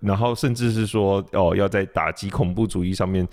[0.00, 3.24] 然后甚至是说哦，要在打击恐怖主义上面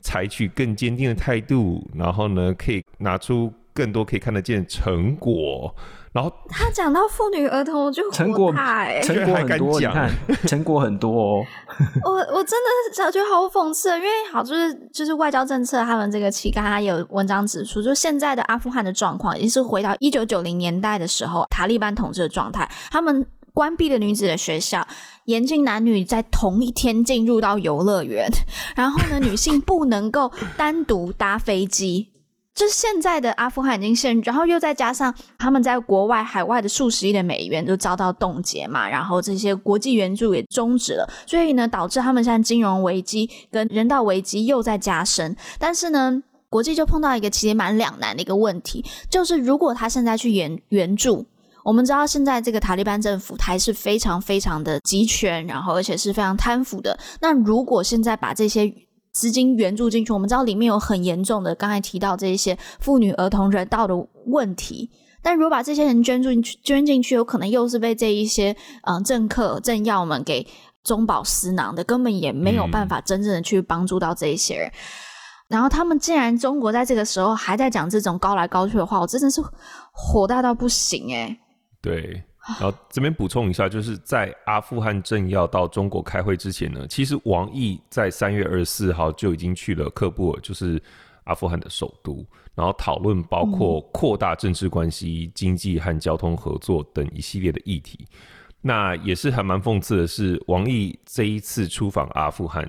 [0.00, 5.72] 采取更坚定的态度，然后呢，可以拿出更多可以看得见成果。
[6.10, 10.10] 然后他讲到妇女儿童就成果太成果很多，你看
[10.46, 11.44] 成果很多哦。
[12.02, 22.68] 我我真的觉得好讽刺，因为好就是就是外交政策，他们这个期刊还有文章指出，就现在的阿富汗的状况，已经是回到一九九零年代的时候塔利班统治的状态。
[22.90, 24.84] 他们关闭了女子的学校，
[25.26, 28.26] 严禁男女在同一天进入到游乐园，
[28.74, 32.08] 然后呢，女性不能够单独搭飞机。
[32.58, 45.36] 就是现在的阿富汗已经陷入，然后又再加上他们在国外海外的数十亿的美元都遭到冻结嘛，然后这些国际援助也终止了，所以呢，导致他们现在金融危机跟人道危机又在加深。
[45.56, 51.24] 但是呢，国际就碰到一个其实蛮两难的一个问题，就是如果他现在去援援助，
[51.62, 56.98] 我们知道现在这个塔利班政府还是非常非常的集权，然后而且是非常贪腐的。
[57.20, 58.72] 那如果现在把这些
[59.18, 63.92] 资金援助进去，我们知道里面有很严重的，刚才提到这一些妇女、儿童、人道的
[64.26, 64.88] 问题。
[65.20, 70.46] 但如果把这些人捐助进去，捐进去，有可能又是被这一些嗯、政客、政要们给
[70.84, 74.70] 中饱私囊的，根本也没有办法真正的去帮助到这一些人。
[75.48, 79.42] 然后他们竟然中国在这个时候还在讲这种高来高去的话，我真的是
[79.92, 81.40] 火大到不行诶、欸。
[81.82, 82.22] 对。
[82.58, 90.82] 然后这边补充一下，就是在阿富汗政要到中国开会之前呢，其实王毅在三月二十四号就已经去了喀布尔，就是
[91.24, 98.06] 阿富汗的首都，然后讨论包括扩大政治关系、经济和交通合作等一系列的议题。
[98.62, 102.68] 那也是还蛮讽刺的是，王毅这一次出访阿富汗，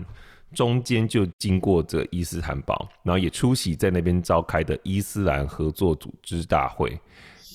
[0.53, 6.99] 中间就经过这伊斯坦堡，然后也出席在那边召开的伊斯兰合作组织大会。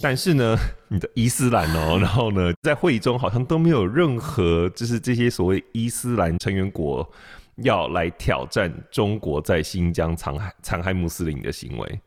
[0.04, 0.54] 但是呢，
[0.88, 7.10] 你的伊斯兰哦， 然后呢，在会议中好像都没有任何就是这些所谓伊斯兰成员国
[7.62, 12.00] 要来挑战中国在新疆残害残害穆斯林的行为。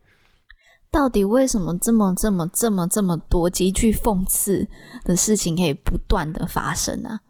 [0.92, 4.68] 到底为什么这么这么这么这么多极具讽刺
[5.04, 7.22] 的事情可以不断的发生呢？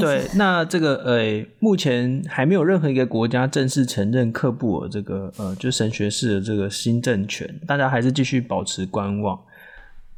[0.00, 9.38] 对，那这个呃，目前还没有任何一个国家正式承认喀布尔这个呃，就神学式的这个新政权，大家还是继续保持观望。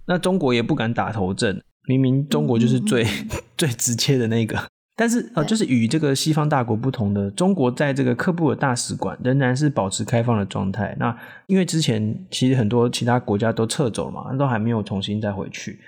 [0.08, 4.58] 那中国也不敢打头阵，明明中国就是最、 嗯、最直接的那个，
[4.96, 10.96] 但是呃，就是与这个西方大国不同的，中国在这个喀布尔大使馆仍然是保持开放的状态。
[10.98, 11.14] 那
[11.46, 15.78] 因为之前其实很多其他国家都撤走了嘛，都还没有重新再回去。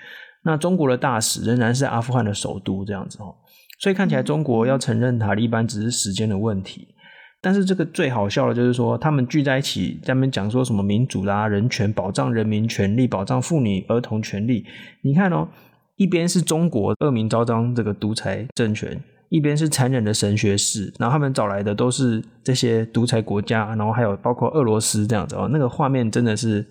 [0.43, 3.35] 那中国的大使仍然是阿富汗的首都这样子哦，
[3.79, 6.87] 所以看起来中国要承认塔利班只是时间的问题。
[7.41, 14.65] 但是这个最好笑的就是说，他们聚在一起，在那边讲说什么民主啦、人权、保障人民权利、保障妇女儿童权利。
[15.01, 15.47] 你看哦。
[15.97, 18.99] 一边是中国恶名昭彰这个独裁政权，
[19.29, 26.65] 一边是残忍的神学士，然后他们找来的都是这些独裁国家，然后还有包括俄罗斯这样子哦，那个画面真的是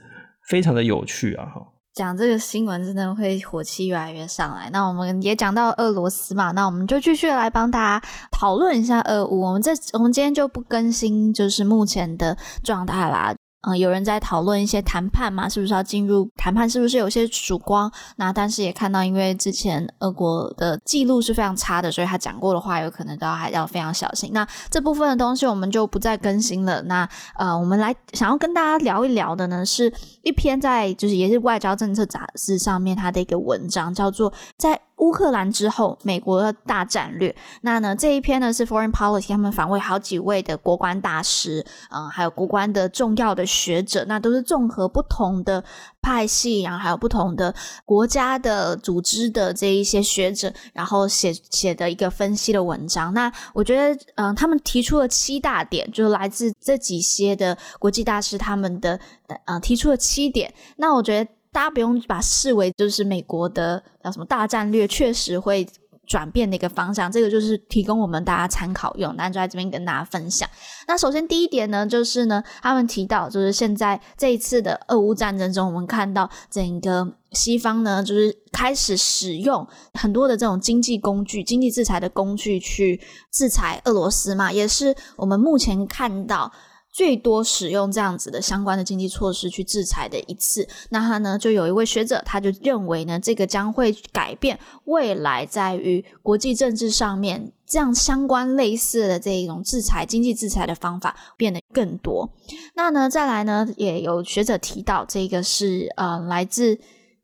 [0.48, 1.44] 非常的有趣啊！
[1.44, 4.70] 哈，讲这个新闻真的会火气越来越上来。
[4.70, 9.40] 那我们也讲到俄罗斯嘛，那我们就继续来帮大家讨论一下俄乌。
[9.40, 13.34] 我们这我们今天就不更新，就是目前的状态啦。
[13.62, 16.68] 嗯、有人在讨论一些谈判嘛，是不是要进入谈判？
[16.68, 17.90] 是不是有些曙光？
[18.16, 24.30] 那但是也看到，因为之前俄国的记录是非常差的，所以他讲过的话有可能都要还要非常小心。
[24.32, 26.82] 那这部分的东西我们就不再更新了。
[26.82, 29.92] 那呃，我们来想要跟大家聊一聊的呢，是
[30.22, 34.80] 一篇在就是也是外交政策杂志上面它的一个文章，叫做在。
[35.00, 37.34] 乌克兰之后，美国的大战略。
[37.62, 45.64] 那呢，这一篇呢是 Foreign Policy，他们访问好几位的国关大师，嗯，还有国关的重要的学者，那都是综合不同的
[46.02, 53.12] 派系，然后还有不同的国家的组织的这一些学者，然后写写的一个分析的文章。
[53.14, 59.00] 那我觉得，嗯，他们提出了七大点，就是来自这几些的国际大师他们的，
[59.46, 60.52] 呃，提出了七点。
[60.76, 61.30] 那我觉得。
[61.52, 65.66] 大家不用把视为就是美国的叫什么大战略确实会
[66.06, 70.48] 转变的一个方向，这个就是提供我们大家参考用，那就在这边跟大家分享。
[70.88, 86.52] 那首先第一点呢，就是呢，他们提到就是现在这一次的俄乌战争中，我们看到整个西方呢，就是开始使用很多的这种经济工具、经济制裁的工具去制裁俄罗斯嘛，也是我们目前看到。
[86.92, 102.28] 最多使用这样子的相关的经济措施去制裁的一次，那他呢，就有一位学者，他就认为呢，这个将会改变未来在于国际政治上面这样相关类似的这一种制裁经济制裁的方法变得更多。
[102.74, 106.76] 那呢，再来呢，也有学者提到，这个是呃来自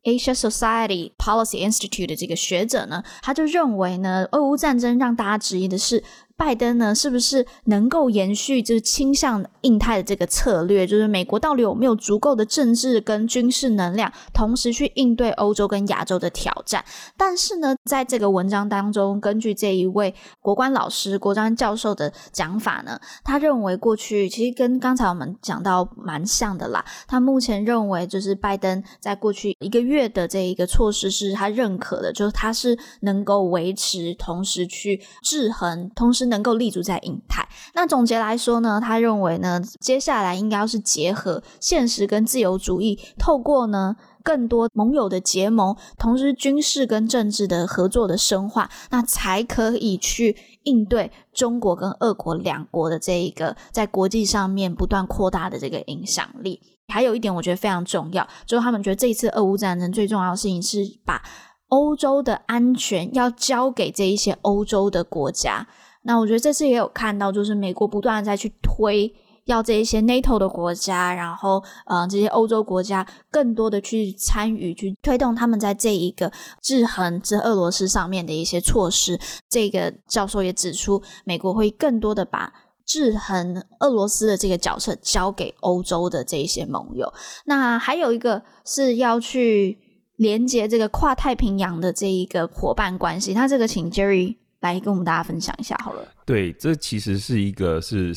[0.03, 6.01] Asia Society Policy Institute 的这个学者呢，他就认为呢，俄乌战争让大家质疑的是。
[6.37, 10.85] 拜登呢，是不是能够延续就是倾向印太的这个策略？
[10.85, 16.85] 就是美国到底有没有足够的政治跟军事能量，同时去应对欧洲跟亚洲的挑战？
[17.17, 26.85] 但是呢，在这个文章当中，根据这一位国关老师、国关教授的讲法呢，他认为过去其实跟刚才我们讲到蛮像的啦。
[27.07, 36.26] 他目前认为，就是拜登在过去一个月的这一个措施是他认可的，就是他是能够维持，同时去制衡，同时。
[36.27, 37.47] 能够立足在印太。
[37.73, 56.61] 那总结来说呢，他认为呢，接下来应该要是结合现实跟自由主义，透过呢更多盟友的结盟，同时军事跟政治的合作的深化，那才可以去应对中国跟俄国两国的这一个在国际上面不断扩大的这个影响力。
[56.93, 61.21] 还有一点我觉得非常重要，就是他们觉得这一次俄乌战争最重要的事情是把
[61.67, 65.67] 欧洲的安全要交给这一些欧洲的国家。
[66.07, 79.19] 那我觉得这次也有看到，就是美国不断的在去推，要这一些 NATO 的国家，然后呃这些欧洲国家更多的去参与，去推动他们在这一个制衡之俄罗斯上面的一些措施。
[79.49, 82.53] 这个教授也指出，美国会更多的把
[82.85, 87.13] 制衡俄罗斯的这个角色交给欧洲的这一些盟友。
[87.45, 89.77] 那还有一个是要去
[90.15, 93.33] 连接这个跨太平洋的这一个伙伴关系。
[93.33, 94.37] 那这个请 Jerry。
[94.61, 96.07] 来跟我们大家分享一下好了。
[96.25, 98.11] 对，这其实是一个是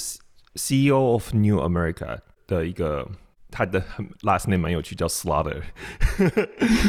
[0.55, 3.09] CEO of New America 的一个。
[3.51, 3.83] 他的
[4.23, 5.61] last name 蛮有趣，叫 Slaughter，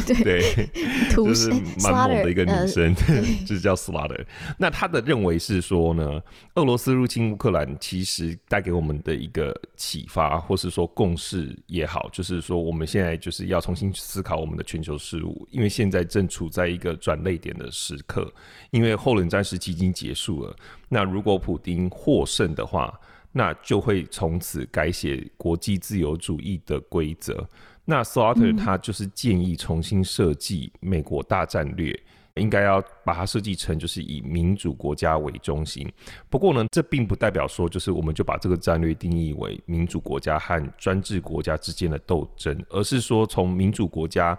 [0.07, 0.67] 对，对
[1.15, 1.49] 就是
[1.83, 4.25] 蛮猛的一个女生，呃、 就是叫 Slaughter。
[4.57, 6.21] 那他的认为是说呢，
[6.55, 18.31] 俄罗斯入侵乌克兰，其实带给我们的一个启发，或是说共识也好，就是说我们现在就是要重新思考我们的全球事务，因为现在正处在一个转泪点的时刻，
[18.71, 20.55] 因为后冷战时期已经结束了。
[20.89, 22.93] 那如果普丁获胜的话，
[23.31, 27.47] 那就会从此改写国际自由主义的规则。
[27.85, 31.99] 那 Slaughter 他就是建议重新设计美国大战略，
[32.35, 35.91] 应该要把它设计成就是以民主国家为中心。
[36.29, 44.37] 不过呢，这并不代表说就是我们就把这个战略定义为民主国家和专制国家之间的斗争，而是说从民主国家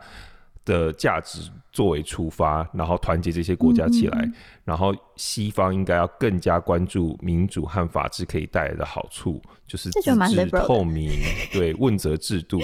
[0.64, 4.30] 的价值作为出发，然后团结这些国家起来，
[4.64, 11.10] 然后西方应该要更加关注民主和法治可以带来的好处，就是自治、透明，
[11.52, 12.60] 对问责制度，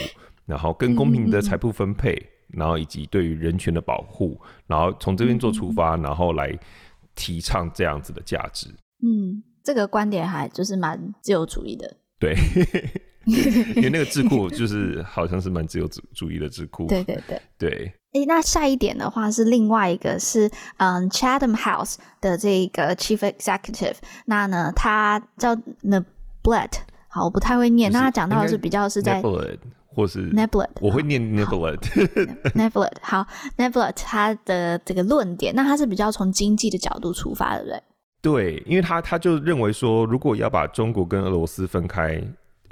[0.47, 6.57] 然后更公平的财富分配，然后以及对于人权的保护，然后从这边做出发，然后来
[7.15, 8.69] 提倡这样子的价值。
[9.03, 11.97] 嗯，这个观点还就是蛮自由主义的。
[12.19, 12.37] 对。
[13.77, 17.93] 因为那个智库就是好像是蛮自由主主义的智库，对对对对。
[18.13, 25.55] 诶，那下一点的话是另外一个是嗯，Chatham House 的这个 Chief Executive，那呢他叫
[25.85, 26.73] Neblett，
[27.09, 27.93] 好，我不太会念。
[27.93, 29.21] 那他讲到的是比较是在
[29.95, 33.27] 或是 Neblett，我会念 Neblett，Neblett 好
[33.59, 37.83] ，Neblett 他的这个论点，那他是比较从经济的角度出发，对不对？
[38.23, 42.23] 对，因为他他就认为说，如果要把中国跟俄罗斯分开。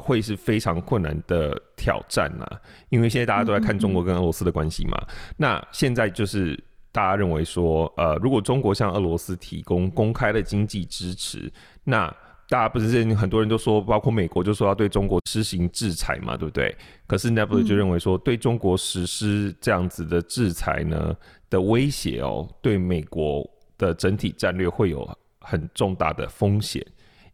[0.07, 2.47] 会是非常困难的挑战呐，
[2.91, 4.97] 因为现在大家都在看中国跟俄罗斯的关系嘛。
[5.37, 6.57] 那现在就是
[6.93, 11.53] 大家认为说，呃，如果中国向俄罗斯提供公开的经济支持，
[11.83, 12.07] 那
[12.49, 16.73] 大家不是很多人都说，包括美国就说要对中国施行制裁嘛，对不对？
[17.09, 21.13] 可是 Neblett 就认为说，对中国实施这样子的制裁呢
[21.51, 23.45] 的威胁哦，对美国
[23.77, 25.05] 的整体战略会有
[25.41, 26.87] 很重大的风险。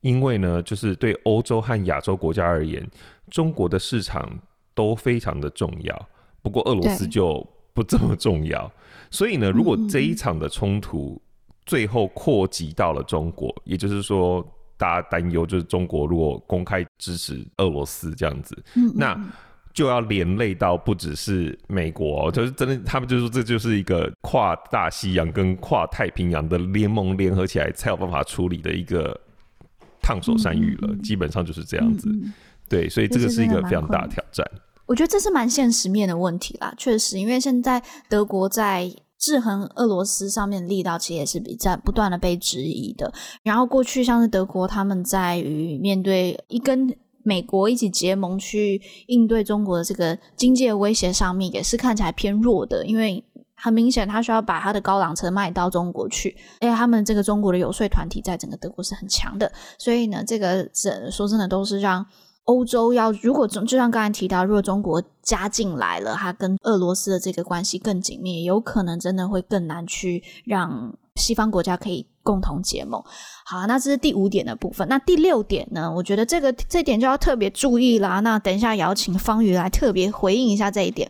[0.03, 2.87] 因为呢，就是对欧洲和亚洲国家而言，
[3.31, 4.29] 中国的市场
[4.75, 6.09] 都非常的重要。
[6.43, 8.71] 不过俄罗斯就不这么重要。
[9.11, 11.21] 所以呢，如果这一场的冲突
[11.65, 14.45] 最后扩及到了中国，嗯、也就是说，
[14.77, 19.17] 大家担忧就是中国如果公开支持俄罗斯这样子，嗯、那
[19.73, 29.19] 就要连累到不只是美国，就是真的，他们就说这就是一个跨大西洋跟跨太平洋的联盟联合起来才有办法处理的一个。
[30.03, 32.33] 烫手山芋了，嗯，基本上就是这样子，嗯。
[32.69, 34.47] 对，所以这个是一个非常大的挑战。
[34.87, 43.13] 我觉得这是蛮现实面的问题啦，确实，因为现在德国在制衡俄罗斯上面的力道，其实也是比在不断的被质疑的。
[43.43, 53.23] 然后过去像是德国，他们在于面对一跟美国一起结盟去应对中国的这个经济的威胁上面，也是看起来偏弱的，因为。
[53.63, 62.05] 很明显，他需要把他的高档车卖到中国去，因为他们这个中国的游说团体在整个德国是很强的，所以呢，这个这说真的都是让
[62.47, 73.01] 欧洲要，如果中就像刚才提到，如果中国加进来了，他跟俄罗斯的这个关系更紧密，有可能真的会更难去让西方国家可以共同结盟。
[73.47, 74.89] 好，那这是第五点的部分。
[74.89, 75.89] 那第六点呢？
[75.95, 78.19] 我觉得这个这点就要特别注意啦。
[78.19, 81.09] 那等一下也要请方瑜来特别回应一下这一点。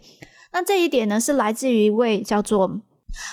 [0.53, 2.81] 那这一点呢，是来自于一位叫做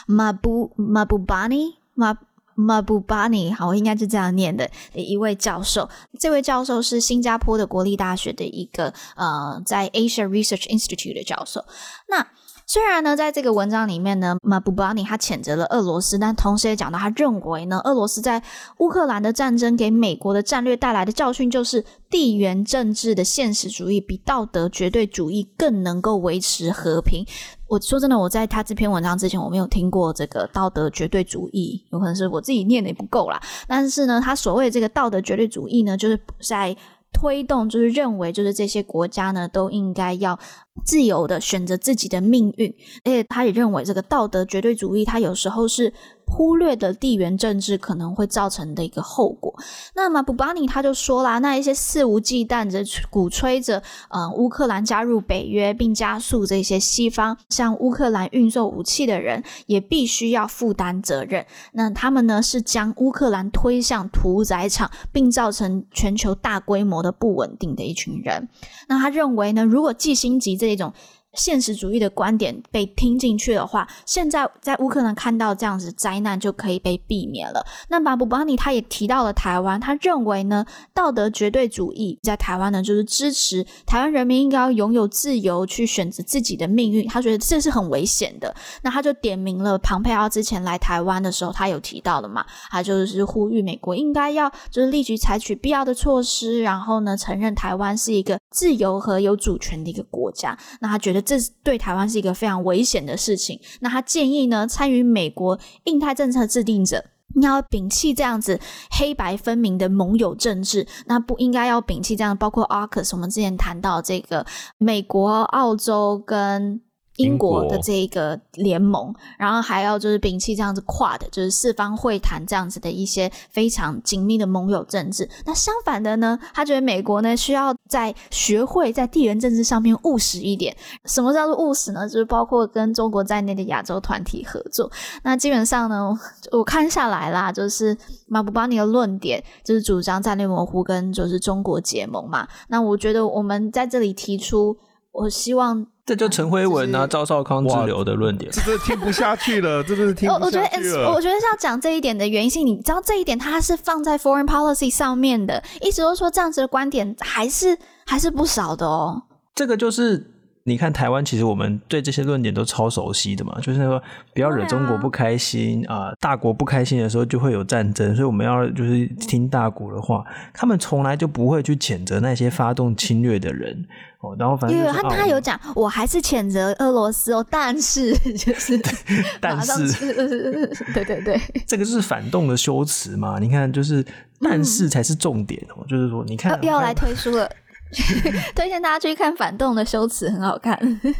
[0.07, 2.17] 马布马布巴尼马
[2.55, 5.89] 马布巴尼，好，我应该是这样念的，一位教授。
[6.19, 11.63] 这位教授是新加坡的国立大学的一个呃，在 Asia Research Institute 的教授。
[12.09, 12.27] 那
[12.71, 18.43] 虽然呢，在这个文章里面呢，马布巴尼他谴责了俄罗斯，但同时也讲到他认为呢，俄罗斯在
[18.77, 27.25] 乌克兰的战争给美国的战略带来的教训就是地缘政治的现实主义比道德绝对主义更能够维持和平。
[27.67, 33.41] 我说真的，我在他这篇文章之前，我没有听过这个道德绝对主义，有可能是我自己念的也不够啦。
[33.67, 36.77] 但是呢，他所谓的这个道德绝对主义呢，就是在。
[37.11, 40.39] 推动就是认为，就是这些国家呢都应该要
[40.85, 45.93] 自由的选择自己的命运，而且他也认为这个道德绝对主义，它有时候是。
[46.29, 49.53] 忽略的地缘政治可能会造成的一个后果。
[49.95, 61.45] 那么布巴尼他就说啦，那一些肆无忌惮着鼓吹着，呃，乌克兰加入北约，并加速这些西方向乌克兰运送武器的人，也必须要负担责任。
[61.73, 68.47] 那他们呢，是将乌克兰推向屠宰场，并造成全球大规模的不稳定的一群人。
[68.87, 70.93] 那他认为呢，如果季辛吉这种。
[71.39, 77.65] 现实主义的观点被听进去的话，现在在乌克兰看到这样子灾难就可以被避免了。
[77.87, 87.07] 那马布巴尼他也提到了台湾，他认为呢，道德绝对主义在台湾呢就是支持台湾人民应该要拥有自由去选择自己的命运。
[87.07, 88.53] 他觉得这是很危险的。
[88.81, 100.57] 那他就点名了庞佩奥之前来台湾的时候，他有提到的嘛，他就是呼吁美国应该要就是立即采取必要的措施，然后呢承认台湾是一个自由和有主权的一个国家。
[100.81, 101.28] 那他觉得。
[101.29, 103.59] 这对台湾是一个非常危险的事情。
[103.81, 107.05] 那他建议呢，参与美国印太政策制定者，
[107.35, 108.59] 你要摒弃这样子
[108.89, 110.87] 黑白分明的盟友政治。
[111.05, 114.43] 那不应该要摒弃这样，包括 AUKUS，我们之前谈到这个
[114.79, 116.81] 美国、澳洲跟
[117.19, 125.29] 英国的这个联盟，然后还要就是摒弃这样子跨的，就是四方会谈这样子的一些非常紧密的盟友政治。
[125.45, 130.73] 那相反的呢，他觉得美国呢需要在学会在地缘政治上面务实一点。
[131.05, 132.07] 什么叫做务实呢？
[132.07, 134.89] 就是包括跟中国在内的亚洲团体合作。
[135.23, 136.17] 那基本上呢，
[136.53, 137.97] 我看下来啦，就是
[138.27, 142.47] 马布巴尼的论点就是主张战略模糊跟就是中国结盟嘛。
[142.69, 144.77] 那我觉得我们在这里提出，
[145.11, 145.85] 我希望。
[146.09, 151.01] 这就陈辉文啊，赵少康之流的论点，这真的听不下去了，这真的听不下去了。
[151.05, 159.21] 我觉得，我觉得是要讲这一点的原因是，你知道这一点，它是放在 foreign policy 上面的，一直都说这样子的观点还是还是不少的哦。
[159.53, 160.38] 这个就是。
[160.69, 164.01] 你看台湾，其实我们对这些论点都超熟悉的嘛，就是说
[164.33, 170.23] 不要惹中国不开心啊，呃，大国不开心的时候就会有战争，所以我们要就是听大国的话。
[170.53, 173.85] 他们从来就不会去谴责那些发动侵略的人
[174.19, 174.35] 哦。
[174.37, 178.79] 然后反正有他他有讲，我还是谴责俄罗斯哦，但是 就是
[179.41, 180.05] 但是
[180.93, 183.39] 对对对，这个就是反动的修辞嘛。
[183.39, 184.05] 你看，就是
[184.39, 187.49] 但是才是重点哦，嗯，就是说你看又要来推书了。
[188.55, 190.77] 推荐大家去看《反动的修辞》，很好看。《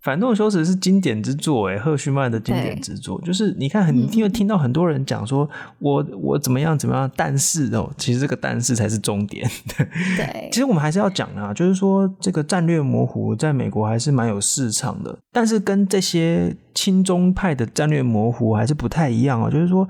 [0.00, 3.18] 反动的修辞》是经典之作，哎，赫胥曼的经典之作。
[3.22, 5.48] 就是你看，很你会听到很多人讲说，
[5.78, 9.48] 我我怎么样怎么样，但是哦，其实这个但是才是重点。
[10.14, 19.88] 对，其实我们还是要讲啊，就是说这个战略模糊在美国还是蛮有市场的，但是跟这些亲中派的战略模糊还是不太一样哦，就是说。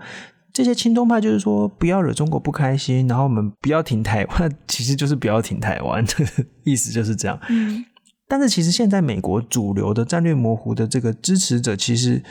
[0.54, 6.04] 这些亲中派就是说，不要惹中国不开心，然后我们不要挺台湾， 其实就是不要挺台湾，
[6.62, 7.36] 意思就是这样。
[7.48, 7.84] 嗯，
[8.28, 12.22] 但是其实现在美国主流的战略模糊的这个支持者，其实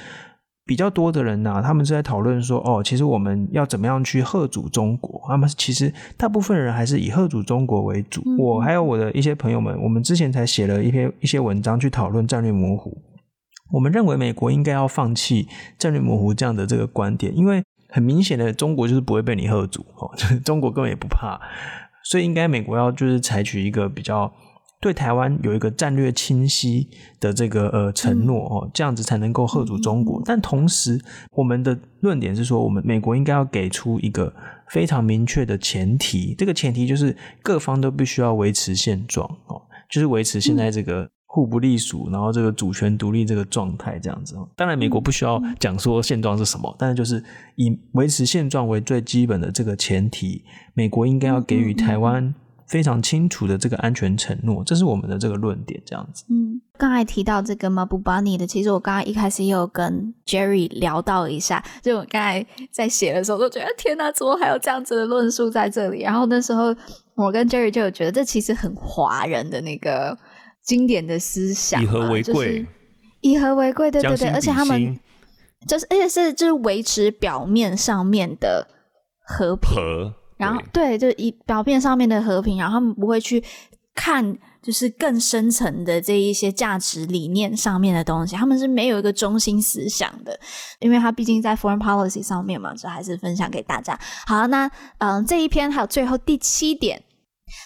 [0.65, 5.21] 比较多的人呐，他们是在讨论说，哦，其实我们要怎么样去吓阻中国？
[5.27, 8.23] 他们其实大部分人还是以吓阻中国为主。
[8.39, 12.97] 我还有我的一些朋友们，我们之前才写了一篇一些文章去讨论战略模糊。
[13.73, 17.61] 我们认为美国应该要放弃战略模糊这样的这个观点，因为。
[17.93, 21.39] 很明显的，中国就是不会被你喝阻哦， 就是中国根本也不怕，
[22.03, 24.33] 所以应该美国要就是采取一个比较
[24.81, 26.89] 对台湾有一个战略清晰
[27.19, 30.19] 的这个呃承诺哦，这样子才能够喝阻中国。
[30.25, 30.99] 但同时，
[31.33, 34.33] 我们的论点是说，我们美国应该要给出一个
[34.69, 41.12] 非常明确的前提，这个前提就是各方都必须要维持现状哦，就是维持现在这个。
[41.35, 44.35] 互不隶属，然后这个主权独立这个状态这样子。
[44.55, 47.23] 当然，美国不需要讲说现状是什么，但是就是
[47.55, 50.43] 以维持现状为最基本的这个前提，
[50.75, 52.35] 美国应该要给予台湾
[52.67, 56.23] 非常清楚的这个安全承诺，这是我们的这个论点这样子。
[56.29, 66.03] 嗯，刚才提到这个 Mahbubani 的，其实我刚刚一开始也有跟 Jerry 聊到一下，就我刚才在写的时候都觉得天哪，怎么还有这样子的论述在这里？
[66.03, 66.75] 然后那时候
[67.15, 70.15] 我跟 Jerry 就有觉得这其实很华人的那个。
[70.63, 72.67] 经典的思想，以和为贵，就是
[73.21, 74.97] 以和为贵，对对对，而且他们
[75.67, 78.67] 就是，而且是就是维持表面上面的
[79.25, 83.43] 和平，和然后对，就以表面上面的和平，然后他们不会去
[83.93, 90.39] 看，就是更深层的这一些价值理念上面的东西，他们是没有一个中心思想的，
[90.79, 93.99] 因为他毕竟在 foreign policy 上面嘛，这还是分享给大家。
[94.25, 97.03] 好，那嗯，这一篇还有最后第七点。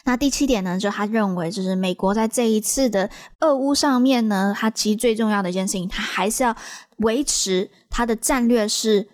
[0.06, 3.10] 那第七点呢，就他认为，就是美国在这一次的
[3.42, 6.56] 俄乌上面呢，它其实最重要的一件事情，它还是要
[7.00, 9.08] 维持它的战略是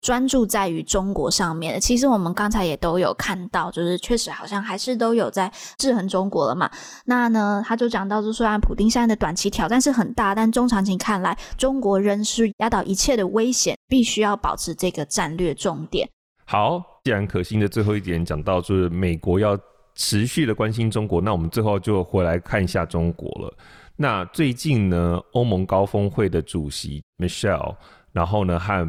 [0.00, 1.80] 专注在于中国上面的。
[1.80, 6.70] 其实我们刚才也都有看到，就是确实好像还是都有在制衡中国了嘛。
[7.06, 16.08] 那呢，他就讲到，就虽然普丁现在的短期挑战是很大，但中长期看来，中国仍是压倒一切的危险，必须要保持这个战略重点。
[16.44, 19.58] 好，既然可心的最后一点讲到，就是美国要。
[19.96, 23.52] 持续的关心中国，那我们最后就回来看一下中国了。
[23.96, 27.74] 那最近呢，欧盟高峰会的主席 Michelle，
[28.12, 28.86] 然后呢和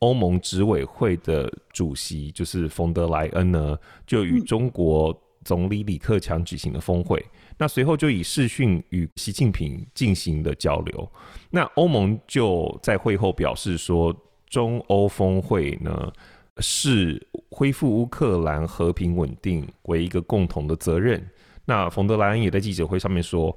[0.00, 3.76] 欧盟执委会的主席就是冯德莱恩呢，
[4.06, 7.24] 就与中国总理李克强举行了峰会。
[7.56, 11.10] 那随后就以视讯与习近平进行的交流。
[11.48, 14.14] 那欧盟就在会后表示说，
[14.50, 16.12] 中欧峰会呢。
[16.58, 21.24] 是恢复乌克兰和平稳定为一个共同的责任。
[21.64, 23.56] 那冯德莱恩也在记者会上面说：“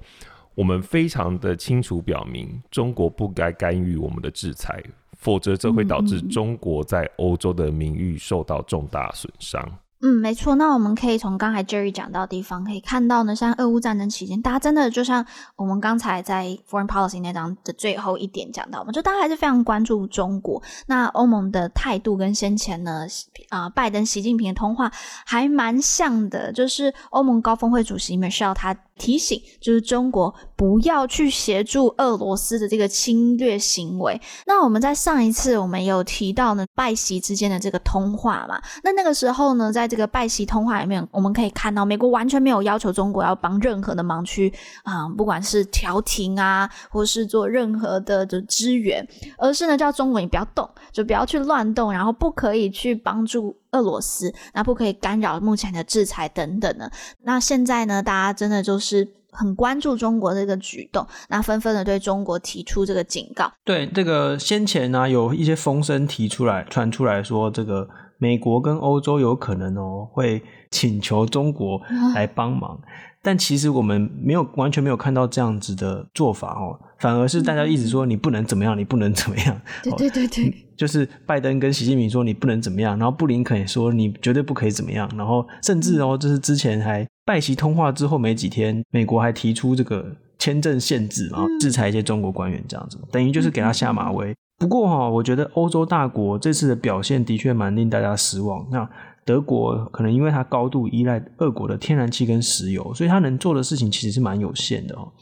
[0.55, 4.83] 我们非常的清楚表明，中国不该干预我们的制裁，
[5.17, 9.63] 否则这会导致中国在欧洲的名誉受到重大损伤。”
[10.01, 10.55] 嗯，没错。
[10.55, 15.25] 那我们可以从刚才 Jerry 讲到的地方可以看到呢，像俄乌战争期间，大家真的就像
[15.57, 20.63] 我们刚才在 Foreign Policy 那章的最后一点讲到我们，就大家还是非常关注中国。
[20.87, 23.05] 那欧盟的态度跟先前呢，
[23.49, 24.89] 啊、拜登、习近平的通话
[25.25, 34.19] 还蛮像的，就是欧盟高峰会主席 Michelle 他提醒，就是中国不要去协助俄罗斯的这个侵略行为。
[34.45, 53.55] 那我们在上一次我们有提到呢，拜习之间的这个通话嘛，那那个时候呢，在这个拜习通话里面，我们可以看到美国完全没有要求中国要帮任何的忙去啊、不管是调停啊，或是做任何的的支援，而是呢叫中国你不要动，就不要去乱动，然后不可以去帮助。
[53.71, 56.91] 俄罗斯，那不可以干扰目前的制裁等等的。
[57.23, 63.51] 那现在呢，大家真的就是很关注中国这个举动，那纷纷的对中国提出这个警告。
[63.63, 70.41] 对，这个先前呢，有一些风声提出来，传出来说，这个美国跟欧洲有可能哦会
[70.71, 71.81] 请求中国
[72.15, 72.79] 来帮忙。
[72.81, 72.89] 嗯
[73.21, 79.61] 但其实我们没有完全没有看到这样子的做法哦，反而是大家一直说你不能怎么样，你不能怎么样。
[79.83, 94.33] 对对对对，就是拜登跟习近平说你不能怎么样，然后布林肯也说你绝对不可以怎么样，然后甚至哦，就是之前还拜习通话之后没几天，美国还提出这个签证限制然后，制裁一些中国官员这样子，等于就是给他下马威。
[94.57, 98.65] 不过哈，我觉得欧洲大国这次的表现的确蛮令大家失望。
[98.71, 98.89] 那。
[99.29, 105.13] 德国可能因为它高度依赖俄国的天然气跟石油，所以它能做的事情其实是蛮有限的哦。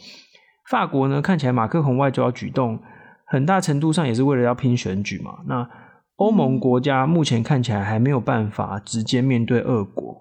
[0.69, 2.79] 法国呢，看起来马克宏外交举动
[3.25, 5.39] 很大程度上也是为了要拼选举嘛。
[5.45, 5.69] 那
[6.15, 10.15] 欧盟国家目前看起来还没有办法直接面对俄国，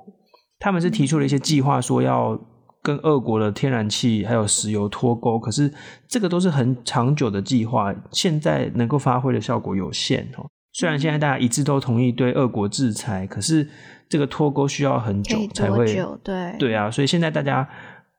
[0.59, 2.37] 他们是提出了一些计划，说要
[2.83, 5.73] 跟俄国的天然气还有石油脱钩，可是
[6.09, 10.45] 这个都是很长久的计划，现在能够发挥的效果有限哦。
[10.79, 13.67] 虽然现在大家一致都同意对俄国制裁，可是
[14.11, 15.87] 这个脱钩需要很久才会。
[16.23, 17.67] 对对啊，所以现在大家，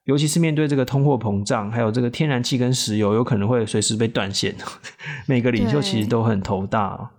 [0.05, 4.55] 尤其是面对这个通货膨胀，还有这个天然气跟石油有可能会随时被断线，
[5.27, 7.11] 每个领袖其实都很头大。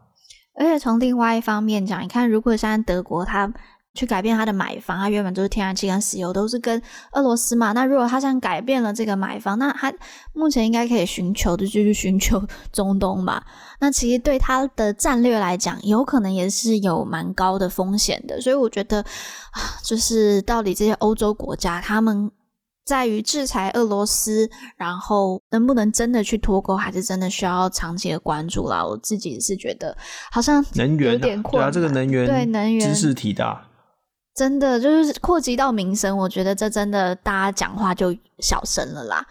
[0.59, 3.53] 而且从另外一方面讲，你看，如果像德国它。
[3.95, 6.81] 去改变他的买方，他原本就是天然气跟石油都是跟
[7.13, 7.73] 俄罗斯嘛。
[7.73, 9.93] 那如果他想改变了这个买方，那他
[10.35, 12.41] 目前应该可以寻求的就是寻求
[12.73, 13.45] 中东吧。
[13.81, 18.41] 那其实对他的战略来讲，有可能也是有蛮高的风险的。
[18.41, 22.31] 所以我觉得啊，就是到底这些欧洲国家，他们
[22.85, 28.85] 在于制裁俄罗斯，然后能不能真的去脱钩，还是真的需要长期的关注啦。
[28.85, 29.97] 我自己是觉得
[30.31, 33.68] 好像能源有点困难，对啊，这个能源对能源知识体大。
[34.39, 39.27] 真的就是扩及到民生，我觉得这真的大家讲话就小声了啦。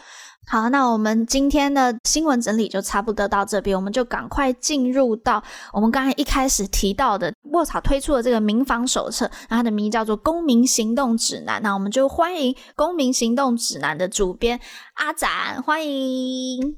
[0.49, 5.41] 好，那我们今天的新闻整理就差不多到这边，我们就赶快进入到
[5.71, 11.59] 我们刚才一开始提到的沃草推出的这个民防手册，那它的名叫做《公民行动指南》。
[11.63, 14.59] 那我们就欢迎《公民行动指南》的主编
[14.95, 16.75] 阿展，欢迎。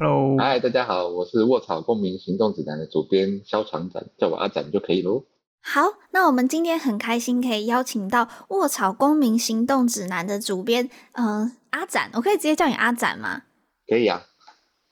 [0.00, 5.22] Hello，嗨，大家好，我是沃草《公民行动指南》的主编萧长展，叫我阿展就可以喽。
[5.62, 13.42] 好，那我们今天很开心可以邀请到《卧草公民行动指南》的主编，嗯、呃，阿展，我可以直接叫你阿展吗？
[13.86, 14.22] 可以啊，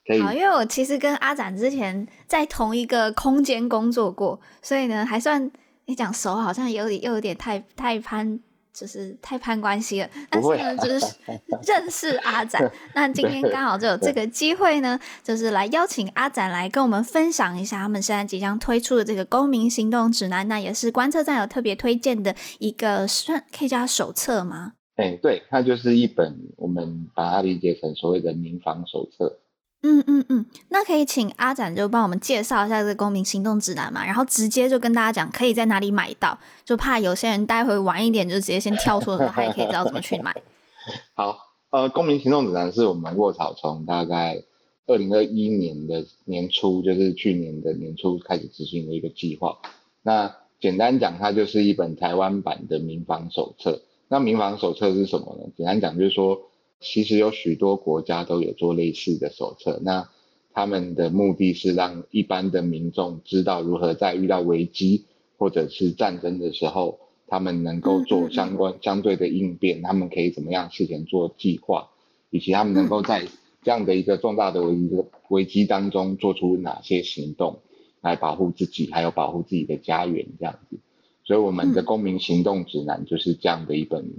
[0.05, 0.21] 可以。
[0.21, 5.51] 好，因为我其实跟阿展之前在同一个空间工作过，所以呢，还算
[5.85, 8.39] 你讲熟，好像有点又有点太太攀。
[8.73, 11.15] 就是太攀关系了，但是呢，就是
[11.67, 12.71] 认识阿展。
[12.93, 20.47] 那今天刚好就有这个机会呢，就是来邀请阿展来跟我们分享一下他们现在即将推出的这个公民行动指南。
[20.47, 24.73] 那也是观测站有特别推荐的一个算可以叫手册吗？
[24.95, 29.39] 哎、欸，对，它就是一本我们把它理解成所谓的民防手册。
[29.81, 40.35] 嗯嗯嗯，那可以请阿展就帮我们介绍一下这个公民行动指南嘛，然后直接就跟大家讲可以在哪里买到，就怕有些人待会晚一点就直接先跳出了，他也可以知道怎么去买。
[41.15, 41.37] 好，
[41.69, 44.43] 呃，公民行动指南是我们卧草从大概
[44.85, 49.59] 二零二一年的年初，就是去年的年初开始执行的一个计划。
[50.01, 53.81] 那简单讲，它就是一本台湾版的民防手册。
[54.09, 55.49] 那民防手册是什么呢？
[55.55, 56.41] 简单讲就是说。
[56.79, 60.09] 其实有许多国家都有做类似的手册，那
[60.53, 65.05] 他们的目的是让一般的民众知道如何在遇到危机
[65.37, 71.89] 或者是战争的时候，他们能够做相关相对的应变，他们可以怎么样事前做计划，
[72.29, 73.25] 以及他们能够在
[73.61, 77.59] 这样的一个重大的危机危机当中做出哪些行动
[78.01, 80.77] 来保护自己，还有保护自己的家园这样子。
[81.25, 84.13] 所以我们的公民行动指南就是这样的一本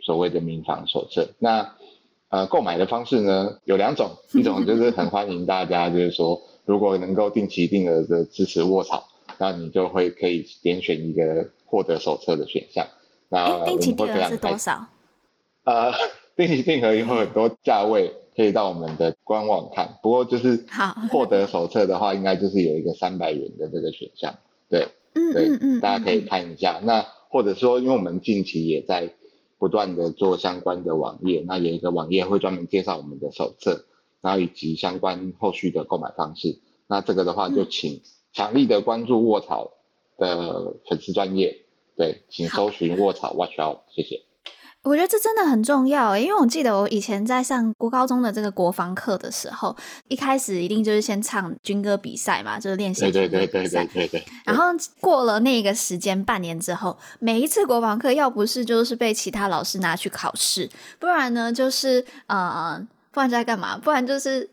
[0.00, 1.34] 所谓的民防手册。
[1.38, 1.76] 那
[2.30, 9.04] 呃，购买的方式呢有两种，一种 就是很欢迎大家，就是说如果能够定期定额的支持卧草，
[9.38, 12.86] 那你就会可以点选一个获得手册的选项。
[13.28, 14.86] 那定期定额是多少？
[15.64, 15.92] 呃，
[16.36, 19.88] 定期定额有很多价位，可以到我们的官网看。
[20.00, 24.32] 不过就是好获得手册的话，应该就是有一个三百元的这个选项。
[24.68, 26.80] 对，嗯对，大家可以看一下。
[26.84, 29.12] 那或者说，因为我们近期也在。
[29.60, 33.84] 不断的做相关的网页，那有一个网页会专门介绍我们的手册，
[34.22, 36.58] 然后以及相关后续的购买方式。
[36.86, 38.00] 那这个的话，就请
[38.32, 39.70] 强力的关注卧槽
[40.16, 44.29] 的粉丝专业，对，请搜寻卧槽 Watch Out，谢谢。
[44.82, 49.76] 我觉得这真的很重要，因为我记得我以前在上国高中的这个国防课的时候，
[50.08, 53.46] 一开始一定就是先唱军歌比赛嘛，就是练习军歌比赛。
[53.46, 54.24] 对对对对对对。
[54.46, 54.64] 然后
[54.98, 62.80] 过了那个时间半年之后，每一次国防课要不是就是被其他老师拿去考试，不然呢就是呃，
[63.12, 63.76] 不然在干嘛？
[63.76, 64.48] 不然就是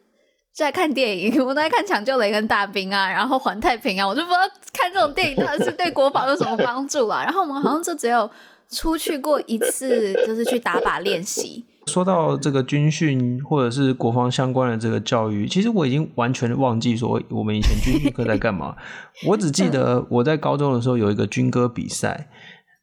[0.53, 1.39] 在看电影。
[1.41, 4.41] 我都在看《抢救雷恩大兵》啊，然后《环太平洋》啊，我就不知道
[4.73, 7.23] 看这种电影到底是对国防有什么帮助啊。
[7.23, 8.29] 然后我们好像就只有。
[8.71, 11.65] 出去过一次，就是去打靶练习。
[11.87, 18.75] 说到这个军训或者是国防相关的这个教育，其实我已经完全忘记说我们以前军训课在干嘛。
[19.25, 22.27] 我只记得我在高中的时候有一个军歌比赛，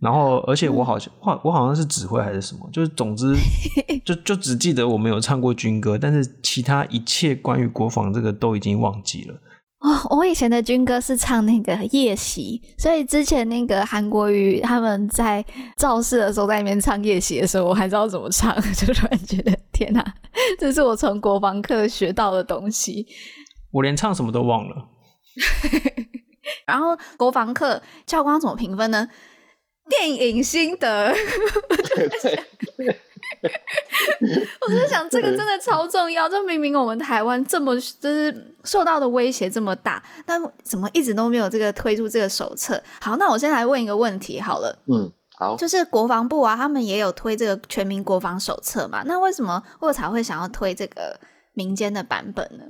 [0.00, 3.34] 然后而且我好像我我好像是指挥还是什么，就是总之
[4.06, 9.34] 就就只记得我们有唱过军歌，但是其他一切关于国防这个都已经忘记了。
[9.84, 15.44] 哦，我以前的军歌是唱那个夜袭，所以之前那个韩国瑜他们在
[15.76, 20.02] 造势的时候在里面唱夜袭的时候，我还知道怎么唱， 就突然觉得天哪，
[20.58, 23.06] 这是我从国防课学到的东西。
[23.72, 24.88] 我连唱什么都忘了。
[26.66, 29.06] 然后国防课教官怎么评分呢？
[29.90, 31.14] 电影心得。
[34.60, 36.28] 我在想，这个真的超重要。
[36.28, 42.82] 就明明我们台湾这么就是受到的威胁这么大，但怎么一直都没有这个推出这个手册？
[43.00, 44.78] 好，那我先来问一个问题好了。
[44.86, 49.02] 嗯，好，就是国防部啊，他们也有推这个全民国防手册嘛？
[49.04, 51.18] 那为什么卧槽会想要推这个
[51.52, 52.64] 民间的版本呢？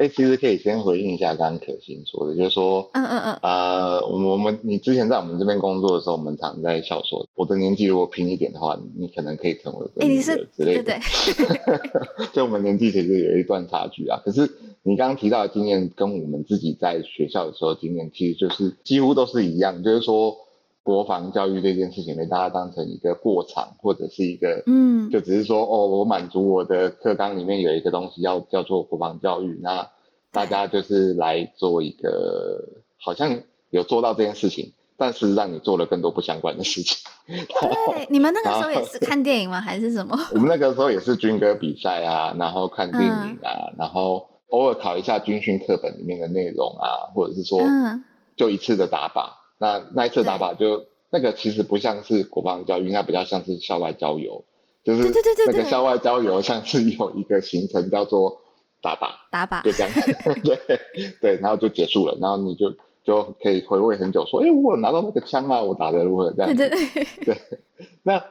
[0.00, 10.98] 哎、欸，其实可以先回应一下刚刚可心说的，就是说，嗯嗯嗯，呃，我们我们你之前在我们这边工作的时候，我们常在笑说，我的年纪如果拼一点的话，你可能可以成为哎、欸，你是之类的，对
[11.34, 14.18] 对， 就我们年纪其实有一段差距啊。
[14.24, 14.50] 可是
[14.82, 20.34] 你刚刚提到的经验，跟我们自己在学校的时候经验，其实就是几乎都是一样，就是说。
[20.90, 29.88] 国防教育这件事情被大家当成一个过场，或者是一个，嗯，就只是说，哦，我满足我的课纲里面有一个东西要叫做国防教育，那
[30.32, 32.64] 大家就是来做一个，
[32.98, 33.38] 好像
[33.70, 36.98] 有做到这件事情，但是让你做了更多不相关的事情。
[37.28, 39.60] 对，你们那个 时候也是看电影吗？
[39.60, 40.18] 还是什么？
[40.34, 43.10] 我们那个时候也是军歌比赛啊，然后看电影
[43.44, 47.60] 啊，嗯、然后偶尔考一下军训课本里面的内容啊，或者是说，
[48.34, 49.38] 就一次的打靶。
[49.60, 54.42] 那那一次打靶就那个其实不像是国防教育，应该比较像是校外郊游，
[54.82, 55.12] 就是
[55.46, 58.40] 那个校外郊游像是有一个行程叫做
[58.80, 59.92] 打靶，打靶就这样，
[60.42, 60.80] 对
[61.20, 62.72] 对，然后就结束了，然后你就
[63.04, 66.78] 就可以回味很久，说，哎，我拿到那个枪啊，我打的如何这样，对对
[67.26, 67.36] 对。
[68.02, 68.24] 那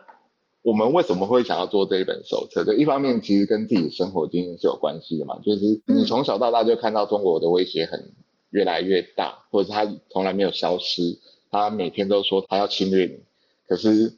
[0.63, 2.63] 我们为什么会想要做这一本手册？
[2.63, 8.13] 就一方面其实跟自己的生活经验是有关系的嘛，就是你从小到大就看到中国的威胁很。
[8.51, 11.19] 越来越大，或者他从来没有消失，
[11.51, 13.19] 他每天都说他要侵略你，
[13.67, 14.13] 可是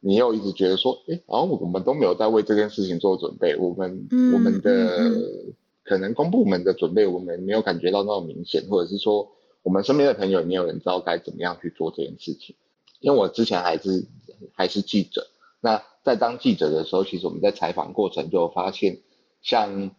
[0.00, 9.32] 你又一直觉得说，哎，好像我们都没有在为这件事情做准备，我们、嗯、我们的、嗯、可能公部门的准备，我们没有感觉到那么明显，或者是说
[9.62, 12.56] 我们身边的朋友也没有人知道该怎么样去做这件事情。
[13.00, 14.06] 因为我之前还是
[14.54, 15.26] 还是记者，
[15.60, 19.00] 那在当记者的时候，其实我们在采访过程就发现，
[19.42, 19.90] 像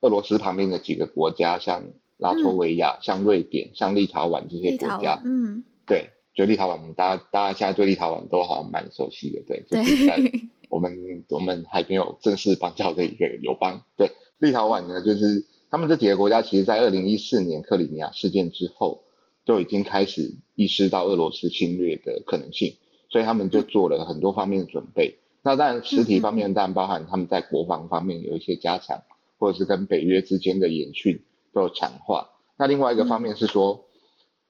[0.00, 1.84] 俄罗斯旁边的几个国家，像。
[2.20, 10.18] 拉脱维亚、像瑞典、像立陶宛这些国家，嗯，对，就立陶宛，大家大家现在对立陶宛都好像蛮熟悉的，对，就是在
[10.68, 19.02] 我们我们还没有正式邦交的一个友邦，对，立陶宛呢，就是他们这几个国家，其实在二零一四年克里米亚事件之后，
[19.46, 22.76] 就已经开始意识到俄罗斯侵略的可能性，
[23.08, 25.16] 所以他们就做了很多方面的准备。
[25.42, 29.02] 那当然，实体方面当然包含他们在国防方面有一些加强，
[29.38, 31.22] 或者是跟北约之间的演训。
[31.52, 32.30] 都有强化。
[32.56, 33.86] 那另外一个方面是说，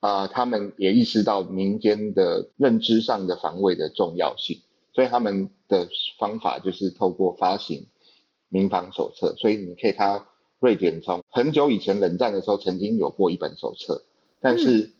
[0.01, 4.59] 啊、嗯呃，他们也意识到民间的认知上的防卫的重要性，
[4.93, 5.89] 所以他们的
[6.19, 7.87] 方法就是透过发行
[8.49, 9.35] 民防手册。
[9.37, 10.25] 所以你可以看，
[10.59, 14.03] 瑞典从很久以前冷战的时候曾经有过一本手册，
[14.41, 14.91] 但是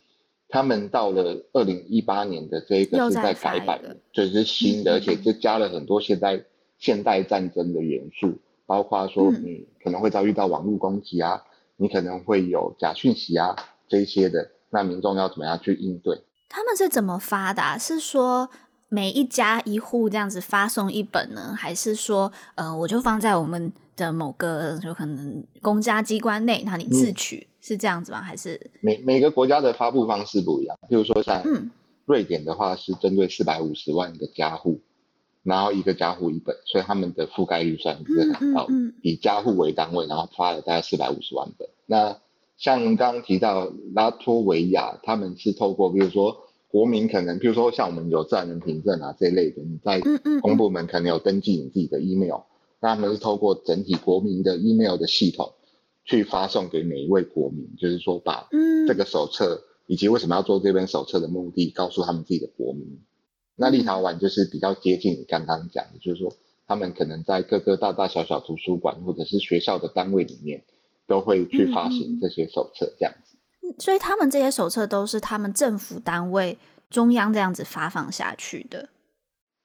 [0.49, 6.45] 他们到了二零一八年的这一个是在改版的，就是新的，而且就加了很多现代
[6.79, 11.43] 现代战争的元素，包括说你可能会遭遇到网络攻击啊。
[11.81, 13.57] 你可能会有假讯息啊，
[13.89, 16.23] 这一些的，那民众要怎么样去应对？
[16.47, 17.79] 他们是怎么发的啊？
[17.79, 18.51] 是说
[18.91, 28.21] 每一家一户这样子发送一本呢，还是说，呃，我就放在我们的某个有可能公家机关内，那你自取，嗯，是这样子吗？
[28.21, 30.77] 还是每每个国家的发布方式不一样？
[30.91, 31.43] 譬如说像
[32.05, 34.81] 瑞典的话，是针对四百五十万个家户，
[35.43, 41.69] 然后一个家户一本，所以他们的覆盖率算是很高，嗯嗯嗯、以家户为单位，然后发了大概四百五十万本。
[41.87, 42.19] 那
[42.59, 46.37] 像刚刚提到拉脱维亚，他们是透过比如说
[46.69, 50.01] 国民可能，比如说像我们有自然人凭证啊这一类的，你在
[50.43, 52.43] 公部门可能有登记你自己的 email，
[52.81, 55.55] 那他们是透过整体国民的 email 的系统
[56.05, 58.47] 去发送给每一位国民，就是说把
[58.87, 63.01] 这个手册以及为什么要做这本手册的目的告诉他们自己的国民。
[63.61, 66.33] 那立陶宛就是比较接近你刚刚讲的，就是说
[66.67, 70.65] 他们可能在各个大大小小图书馆或者是学校的单位里面。
[71.07, 73.37] 都会去发行这些手册，这样子。
[73.65, 76.57] 嗯，所以他们这些手册都是他们政府单位
[76.89, 78.89] 中央这样子发放下去的。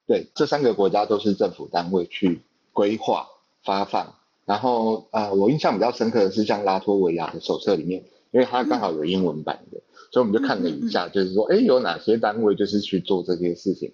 [0.08, 2.41] 对，这三个国家都是政府单位去
[2.74, 3.28] 规划
[3.64, 4.16] 发放。
[4.46, 9.84] 然后啊、呃，我印象比较深刻的是像拉脱维亚的手册里面，因为它刚好有英文版的，嗯、
[10.16, 13.91] 所以我们就看了一下，就是说，哎，有哪些单位就是去做这些事情。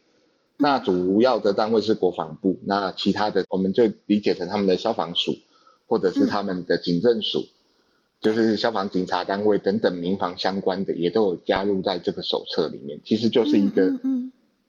[0.58, 5.34] 那主要的单位是国防部，那其他的我们就理解成他们的消防署。
[5.88, 7.52] 或者是他们的警政署，嗯、
[8.22, 13.02] 就是消防警察单位等等民防相关的，也都有加入在这个手册里面。
[13.04, 13.92] 其实就是一个，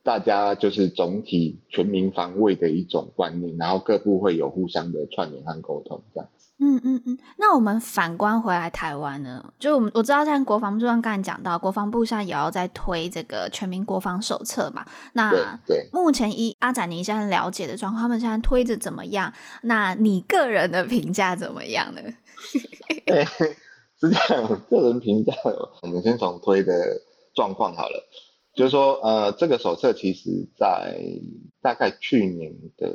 [0.03, 6.41] 大家就是总体全民防卫的一种观念，然后各部会有互相的串联和沟通，这样子。
[6.64, 7.18] 嗯嗯嗯。
[7.38, 9.52] 那我们反观回来台湾呢？
[9.58, 14.86] 就我们我知道，像国防部刚才讲到，国防部现在也要在推这个全民国防手册嘛。
[15.14, 19.32] 那对，对目前以阿展您现在了解的状况，他们现在推着怎么样？
[19.62, 22.00] 那你个人的评价怎么样呢？
[23.04, 23.24] 对、
[24.00, 25.34] 是这样，个人评价，
[25.82, 26.72] 我们先从推的
[27.34, 28.08] 状况好了。
[28.54, 30.98] 就是说，呃，这个手册其实在
[31.62, 32.92] 大概去年的，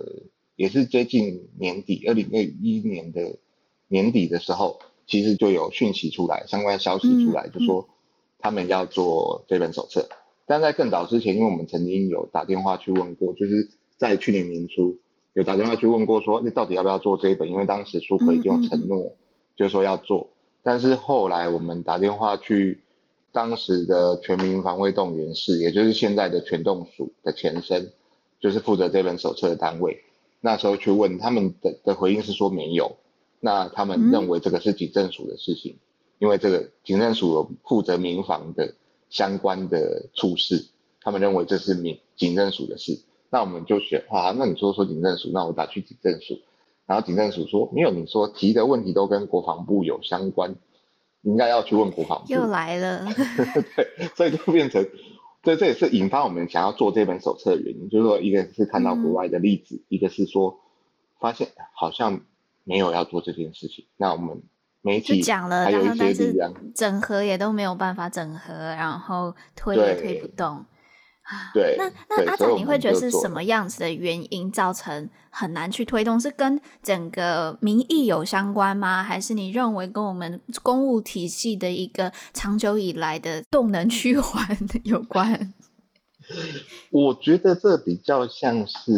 [0.56, 3.40] 也是接近年底，二零二一年的
[3.88, 7.88] 年底的时候，其实就有讯息出来，相关消息出来，就说
[8.40, 10.08] 他们要做这本手册。
[10.46, 14.98] 但在更早之前，因为我们曾经有打电话去问过，就是在去年年初
[15.34, 17.50] 有打电话去问过，说你到底要不要做这一本？
[17.50, 19.14] 因为当时苏揆已经有承诺，
[19.56, 20.30] 就是说要做。
[20.64, 22.82] 但是后来我们打电话去。
[23.34, 27.92] 当时的全民防卫动员室，也就是现在的全动署的前身，
[28.40, 30.02] 就是负责这本手册的单位。
[30.42, 32.96] 那时候去问他们的的回应是说没有，
[33.40, 35.80] 那他们认为这个是警政署的事情，嗯、
[36.20, 38.76] 因为这个警政署有负责民防的
[39.10, 40.66] 相关的处事，
[41.02, 43.00] 他们认为这是民警政署的事。
[43.30, 46.40] 那我们就选啊，那你说说警政署，那我打去警政署，
[46.86, 50.56] 然后警政署说没有，你说提的问题都跟国防部有相关。
[51.24, 52.32] 应该要去问国防部。
[52.32, 53.06] 又来了。
[53.76, 54.82] 对，所以就变成，
[55.44, 60.60] 所以，这也是引发我们想要做这本手册的原因，就是说，一个是看到国外的例子，嗯、一个是说，
[61.20, 62.22] 发现好像
[62.68, 63.86] 没有要做这件事情。
[63.96, 64.44] 那我们
[64.82, 70.66] 媒体讲了，还有一些力量，整合也都没有办法整合，然后推也推不动。
[71.54, 76.18] 对，那那阿展，你会觉得是什么样子的原因造成很难去推动？
[76.18, 79.04] 是跟整个民意有相关吗？
[79.04, 85.54] 还是你认为跟我们公务体系的一个长久以来的动能趋缓有关？
[86.92, 88.92] 我觉得这比较像是，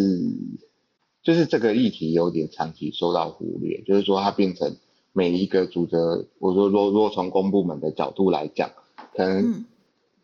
[1.30, 4.76] 就是这个议题有点长期受到忽略，就是说它变成
[5.14, 5.96] 每一个组织，
[6.40, 8.72] 我说若若从公部门的角度来讲，
[9.16, 9.66] 可能、嗯。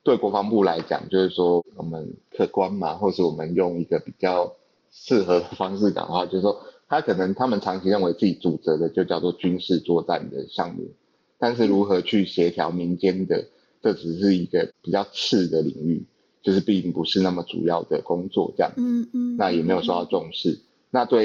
[0.01, 4.51] 对国防部来讲，就是说我们客观嘛，或是我们用一个比较
[4.91, 10.89] 适合的方式讲的话，就是说他可能他们长期认为自己主责的就叫做军事作战的项目，
[11.37, 13.45] 但是如何去协调民间的，
[13.83, 16.03] 这只是一个比较次的领域，
[16.41, 18.71] 就是并不是那么主要的工作这样。
[18.75, 19.37] 嗯嗯。
[19.37, 20.59] 那也没有受到重视。
[20.95, 21.19] 那对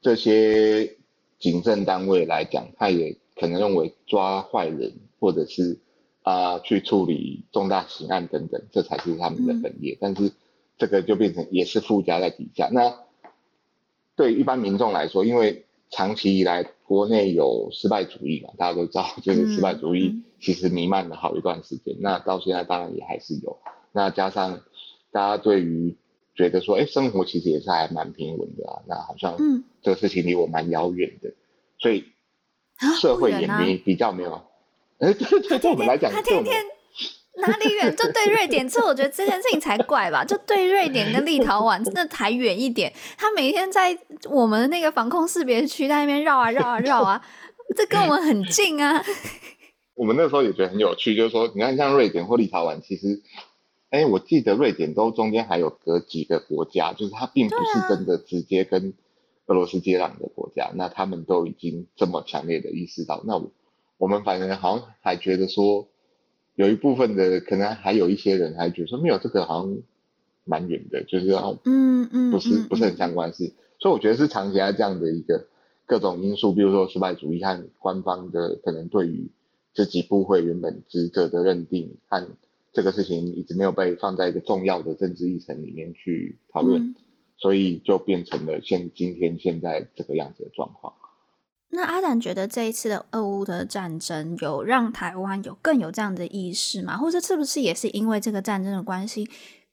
[0.00, 0.96] 这些
[1.38, 5.80] 警政单位来讲，他也可能认为抓坏人或者是。
[6.22, 9.94] 啊，去处理重大刑案等等，这才是他们的本业。
[9.94, 10.30] 嗯、但是
[10.76, 12.68] 这个就变成也是附加在底下。
[12.70, 12.94] 那
[14.16, 21.94] 对一般民众来说，因为长期以来国内有失败主义嘛，大家都知道，就是失败主义其实弥漫了好一段时间。
[21.94, 23.56] 嗯、那到现在当然也还是有。
[23.90, 24.60] 那加上
[25.10, 25.96] 大家对于
[26.34, 28.82] 觉得说，哎，生活其实也是还蛮平稳的啊。
[28.86, 29.36] 那好像
[29.82, 31.32] 这个事情离我蛮遥远的，
[31.78, 32.04] 所以
[33.00, 34.42] 社会也没比较没有。
[34.98, 36.62] 哎，对对，对我们来讲，他天天
[37.36, 37.94] 哪里远？
[37.96, 40.24] 就对瑞典，这我觉得这件事情才怪吧？
[40.24, 42.92] 就对瑞典跟立陶宛真的还远一点。
[43.16, 43.96] 他每天在
[44.28, 47.24] 我们的那个防空识别区在那边绕啊绕啊绕啊，
[47.76, 49.02] 这跟我们很近啊。
[49.94, 53.22] 我们那时候也觉得很有趣，就是说，你看像瑞典或立陶宛，其实，
[53.90, 58.94] 哎，我记得瑞典都中间还有隔几个国家，就是它并不是真的直接跟
[59.46, 63.50] 俄罗斯接壤的国家，啊、那他们都已经这么强烈的意识到，那我。
[63.98, 65.86] 我们反正好像还觉得说，
[66.54, 69.76] 有一部分的可能还有一些人还觉得说，没有这个好像
[70.44, 75.48] 蛮远的，就是要嗯嗯，不是不是很相关的事，所以我觉得是长期在这样的一个
[75.84, 79.30] 各种因素，比如说失败主义和官方的可能对于
[79.74, 82.26] 这几部会原本职责的认定和
[82.72, 86.94] 这个事情一直没有被放在一个重要的政治议程里面去讨论，嗯、
[87.38, 90.92] 所以就变成了现今天现在这个样子的状况。
[91.72, 96.96] 那阿展觉得这一次的俄乌的战争有让台湾有更有这样的意识吗？
[96.96, 99.28] 或者是不是也是因为这个战争的关系，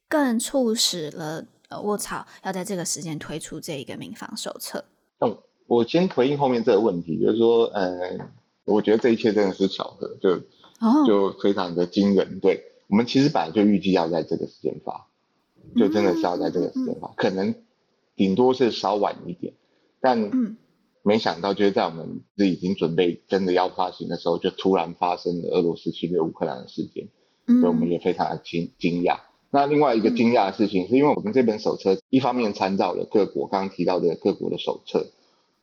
[0.07, 4.85] 更促使了呃卧槽要在这个时间推出这一个民防手册？
[5.21, 5.35] 嗯，
[5.65, 8.15] 我先回应后面这个问题，就是说，呃，
[8.65, 10.35] 我觉得这一切真的是巧合，就、
[10.79, 12.39] 哦、就非常的惊人。
[12.39, 15.07] 对，我们其实本来就预计要在这个时间发，
[15.75, 17.55] 就真的是要在这个时间发，嗯、可能
[18.15, 19.53] 顶多是稍晚一点，
[20.01, 20.21] 但。
[20.31, 20.57] 嗯
[21.03, 27.07] 没想到，就是在我们是已经准备真的要发行的时候，就突然发生了俄罗斯侵略乌克兰的事件，
[27.45, 29.19] 嗯、所以我们也非常的惊惊讶。
[29.49, 35.07] 那另外一个惊讶的事情，是因为我们这本手册一方面参照了各国刚刚提到的各国的手册，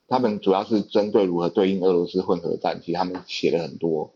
[0.08, 4.14] 他们主要是针对如何对应俄罗斯混合战，其实他们写了很多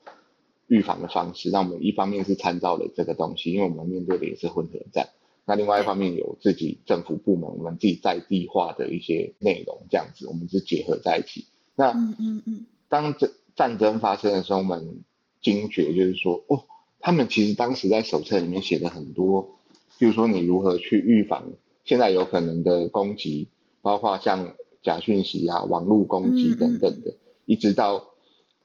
[0.69, 1.51] 预防的方式。
[1.51, 5.09] 那我们一方面是参照了这个东西，因为我们面对的也是混合战。
[5.45, 11.47] 那另外一方面有自己政府部门，我们自己在地化的一些内容，这样子我们是结合在一起。
[11.75, 15.05] 那嗯嗯嗯，当这战争发生的时候，我们
[15.41, 16.65] 惊觉就是说，哦，
[17.01, 19.59] 他们其实当时在手册里面写的很多，
[19.99, 21.53] 比如说你如何去预防
[21.85, 23.49] 现在有可能的攻击，
[23.81, 27.15] 包括像假讯息啊、网络攻击等等的，
[27.47, 28.11] 一直到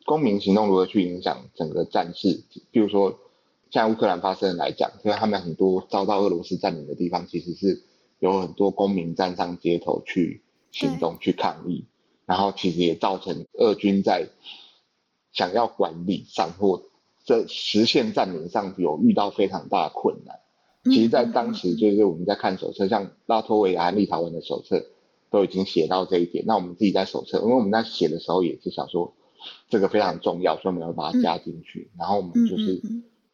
[0.05, 3.19] 公民行动如何去影响整个战事，比如说。
[3.71, 7.81] 像乌克兰发生来讲，因为他们很多遭到俄罗斯占领的地方，其实是
[8.19, 11.83] 有很多公民站上街头去行动、去抗议，
[12.27, 14.29] 然后其实也造成俄军在
[15.31, 16.83] 想要管理上或
[17.25, 20.39] 在实现占领上有遇到非常大的困难。
[20.83, 24.85] 其实，在当时就是我们在看手册，像拉脱维亚和立陶宛的手册
[25.31, 26.43] 都已经写到这一点。
[26.45, 29.15] 那我们自己在手册，因为我们在写的时候也是想说
[29.69, 31.91] 这个非常重要，所以我们要把它加进去。
[31.97, 32.81] 然后我们就是。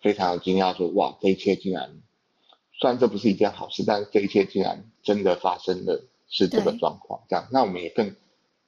[0.01, 1.89] 非常的惊讶，说哇，这一切竟然，
[2.72, 7.20] 虽然这不是一件好事，但是这一切竟然真的发生了，是这个状况。
[7.28, 8.16] 这样，那我们也更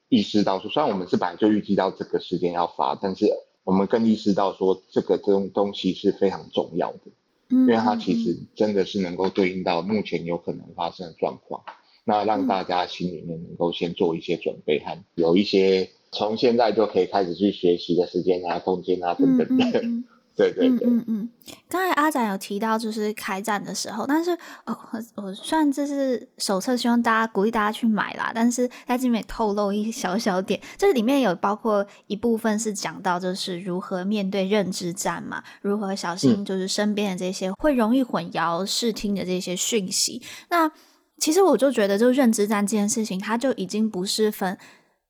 [0.10, 3.28] 意识到说，虽然我们是本来就预计到这个时间要发，但是
[3.64, 7.00] 我们更意识到说，这个这种东西是非常重要的，
[7.48, 11.64] 因为它其实真的是能够对应到目前有可能发生的状况，
[12.04, 19.82] 那让大家心里面能够先做一些准备，和有一些从现在就可以开始去学习的时间啊、空间啊等等的。
[20.34, 21.30] 对对对，嗯嗯，
[21.68, 24.32] 刚才阿展有提到就是开战的时候，但是
[24.66, 24.76] 哦，
[25.16, 40.22] 我虽然这是手册，希望大家鼓励大家去买啦，但是在这里面透露一小小点，这里面有包括一部分是讲到就是如何面对认知战嘛，如何小心就是身边的这些会容易混淆视听的这些讯息。
[40.50, 40.72] 那
[41.20, 44.58] 其实我就觉得，就认知战这件事情，它就已经不是分。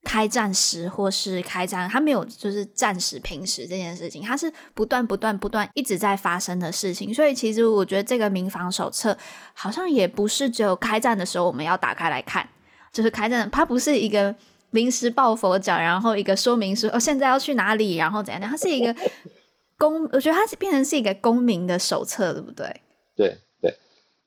[0.03, 7.13] 开战时或是开战，它没有就是战时平时这件事情，它是不断不断不断一直在发生的事情。
[7.13, 9.15] 所以其实我觉得这个民防手册
[9.53, 12.47] 好像也不是只有开战的时候我们要打开来看，
[12.91, 14.35] 就是开战，它不是一个
[14.71, 18.95] 临时抱佛脚，然后一个说明书哦，现在要去哪里，然后怎样怎样，它是一个
[19.77, 22.81] 公，我觉得它是变成是一个公民的手册，对不对？
[23.15, 23.77] 对对，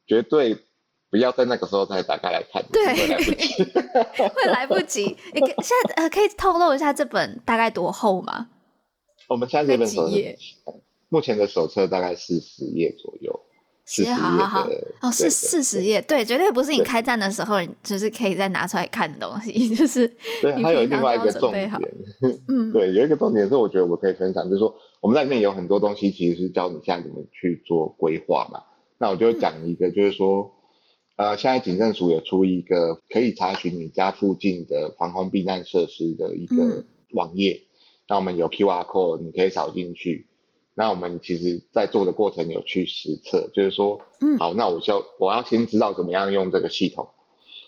[0.06, 0.56] 绝对。
[1.14, 3.62] 不要在那个时候再打开来看，对，会来不及。
[4.34, 5.16] 会来不及。
[5.32, 8.48] 你现在呃，可以透露一下这本大概多厚吗？
[9.28, 10.16] 我们现在这本手册，
[11.10, 13.40] 目前的手册大概四十页左右。
[13.84, 14.68] 四十页，好好好。
[15.02, 20.08] 哦，是四十页，对，绝对不是你开战的时候，你就是可以再拿出来看的东西， 就是。
[20.42, 21.70] 对，还有另外一个重点，
[22.48, 28.60] 嗯， 对，有一个重点是我觉得我可以分享，就是说我们在里面有很多东西，其实是教你现在怎么去做规划嘛。
[28.98, 30.50] 那我就讲一个，就是说。
[31.16, 37.66] 呃，现在警政署有出一个可以查询你家附近的防空避难设施的一个网页，嗯、
[38.08, 40.26] 那我们有 QR code，你可以扫进去。
[40.74, 47.10] 那我们其实，在做的过程有去实测，就是说，嗯，好，那我就我要先知道怎么样用这个系统。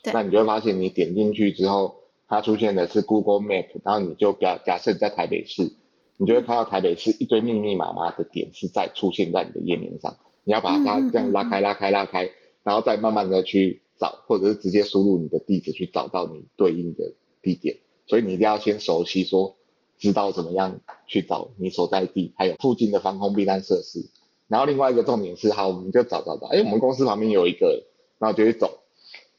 [0.03, 1.95] 对那你就会发现，你点进去之后，
[2.27, 5.71] 它出现的是 Google Map，然后你就假假设你在台北市，
[6.17, 12.29] 你就会看到台北市一堆密密麻麻的点是在出现在你的页面上，你要把它这样拉开、拉开、拉开。
[12.67, 17.77] 然后再慢慢的去找，或者是直接输入你的地址去找到你对应的地点。
[18.09, 19.55] 所以你一定要先熟悉说，
[19.99, 24.11] 知道怎么样去找你所在地，还有附近的防空避难设施。
[24.49, 27.85] 然后另外一个重点是，好，我们就找找找，哎，我们公司旁边有一个，
[28.19, 28.81] 然后就去走，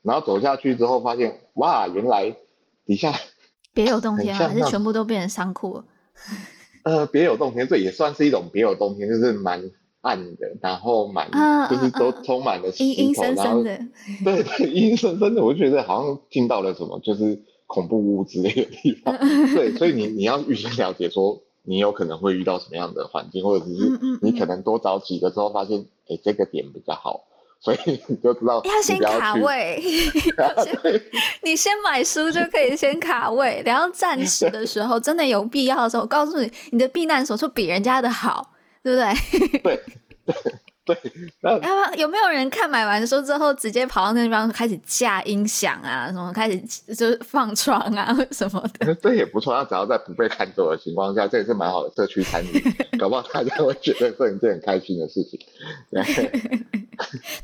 [0.03, 2.33] 然后走下去之后发现，哇，原来
[2.85, 3.13] 底下
[3.75, 5.85] 别有洞天啊，还是全部都变成仓库了？
[6.85, 9.69] 呃，别有洞天，这也算是一种别有洞天，就是蛮。
[10.07, 13.79] 暗的，然后满、啊、就是都充满了阴阴森森的，
[14.23, 19.17] 对对，阴阴森森的，我就觉得好像进到了什么就是恐怖屋之类的地方。
[19.53, 23.71] 对，所以你你要预先了解说你有可能会遇到什么样的环境，或者是
[24.21, 27.25] 你可能多找几个之后发现，哎、欸，这个点比较好。
[27.59, 27.77] 所以
[28.07, 29.81] 你就知道要先卡位，
[31.41, 38.47] 你先买书就可以先卡位，然后暂时的时候真的有必要的时候，我告诉你，你的避难所就比人家的好，
[38.87, 39.59] 对不对？
[39.59, 39.83] 对。
[40.87, 40.95] 对，
[41.41, 41.59] 然
[41.97, 46.57] 有没有人看买完书之后直接跑到那地方开始架音响啊，什么开始
[46.95, 48.95] 就是放床啊 什么的？
[48.95, 52.63] 这也不错，他只要在不被看走的情况下，这也是蛮好的社区参与，
[52.97, 55.37] 搞不好大家会觉得这是一件很开心的事情。
[55.91, 56.31] 对，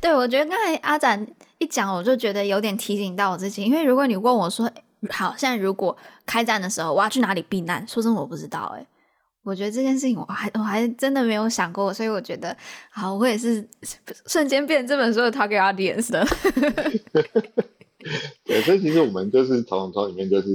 [0.00, 1.26] 对我觉得刚才阿展
[1.58, 4.70] 一讲，我就觉得有点提醒到我自己，因为如果你问我说，
[5.10, 8.86] 好，现在如果开战的时候我要去哪里避难，说真的我不知道哎、欸。
[9.44, 12.56] 我觉得这件事情我还我还真的没有想过，所以我觉得
[12.90, 13.68] 好，我也是
[14.26, 16.26] 瞬间变成这本书的 target audience 的。
[18.44, 20.48] 对，所以其实我们就是从从里面就是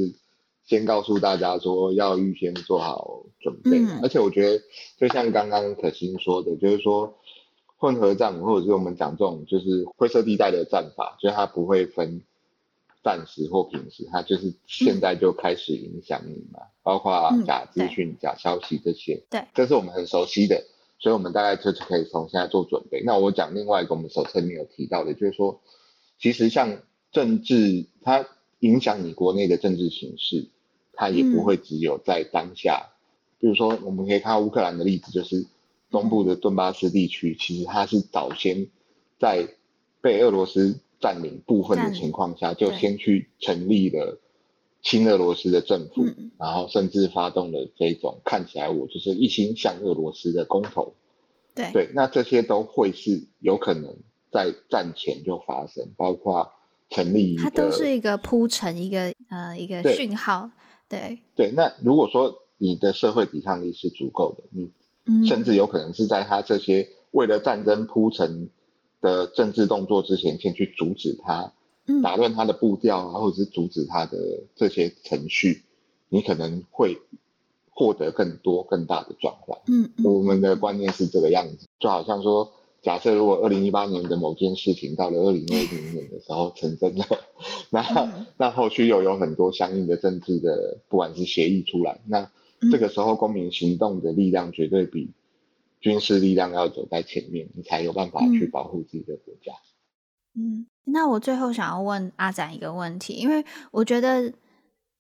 [0.66, 4.60] 先告诉大家说要预先做好准备，嗯、而且我觉得
[5.00, 7.16] 就像刚刚可心说的，就是说
[7.78, 12.22] 混合战或者是我们讲这种就是灰色地带的战法，就是它不会分。
[13.02, 19.24] 战时或平时，它就是现在就开始影响你嘛，嗯、包括假资讯、嗯、假消息这些。
[19.30, 20.64] 对，这是我们很熟悉的，
[21.00, 23.02] 所以我们大概就是可以从现在做准备。
[23.06, 25.62] 那我讲另外一个我们手册里面有提到的，就是说，
[26.20, 26.82] 其实像
[27.12, 28.28] 政治，它
[28.60, 30.50] 影响你国内的政治形势，
[30.94, 32.90] 它也不会只有在当下。
[33.40, 35.48] 比、嗯、如说，我们可以看到乌克兰的例子，就是
[35.90, 38.68] 东部的顿巴斯地区，其实它是早先
[39.18, 39.48] 在
[40.02, 40.82] 被俄罗斯。
[41.00, 44.20] 占领部分的情况下，就先去成立了
[44.82, 46.06] 亲俄罗斯的政府，
[46.38, 50.94] 然后甚至发动了这种看起来我就是一心向俄罗斯的公投。
[51.56, 53.96] 对对，那这些都会是有可能
[54.32, 56.52] 在战前就发生，包括
[56.90, 60.50] 成立一个，它都是一个铺陈一个呃一个讯号。
[60.88, 68.50] 对对，那如果说你的社会抵抗力是足够的，你甚至有可能是在他这些为了战争铺陈。
[69.02, 71.54] 的政治动作之前，先去阻止他，
[72.04, 74.18] 打乱他的步调啊，或者是阻止他的
[74.56, 75.64] 这些程序，
[76.10, 76.98] 你可能会
[77.70, 79.58] 获得更多更大的转换。
[79.68, 87.06] 嗯，我们的观念是这个样子，就好像说，假设如果二零一八年的某件事情到了二零二零年的时候成真了，
[87.72, 92.30] 那那后续又有很多相应的政治的不管是协议出来，那
[92.72, 95.10] 这个时候公民行动的力量绝对比。
[95.80, 99.54] 军事力量要走在前面，你才有办法去保护自己的国家。
[100.36, 104.32] 嗯，那我最后想要问阿展一个问题，因为我觉得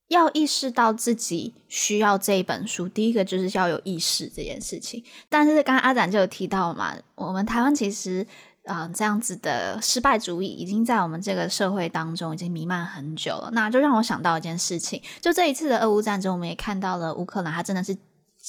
[0.07, 5.03] 要意识到自己需要这一本书，第一个就是要有意识这件事情。
[5.30, 8.25] 但是刚刚阿展就有提到嘛，我们台湾其实
[8.65, 13.51] 啊、呃、这样子的失败主义已经在我们这个社会当中已经弥漫很久了。
[13.53, 17.95] 那就让我想到一件事情，就这一次的俄乌战争，我们也看到了乌克兰，它真的是。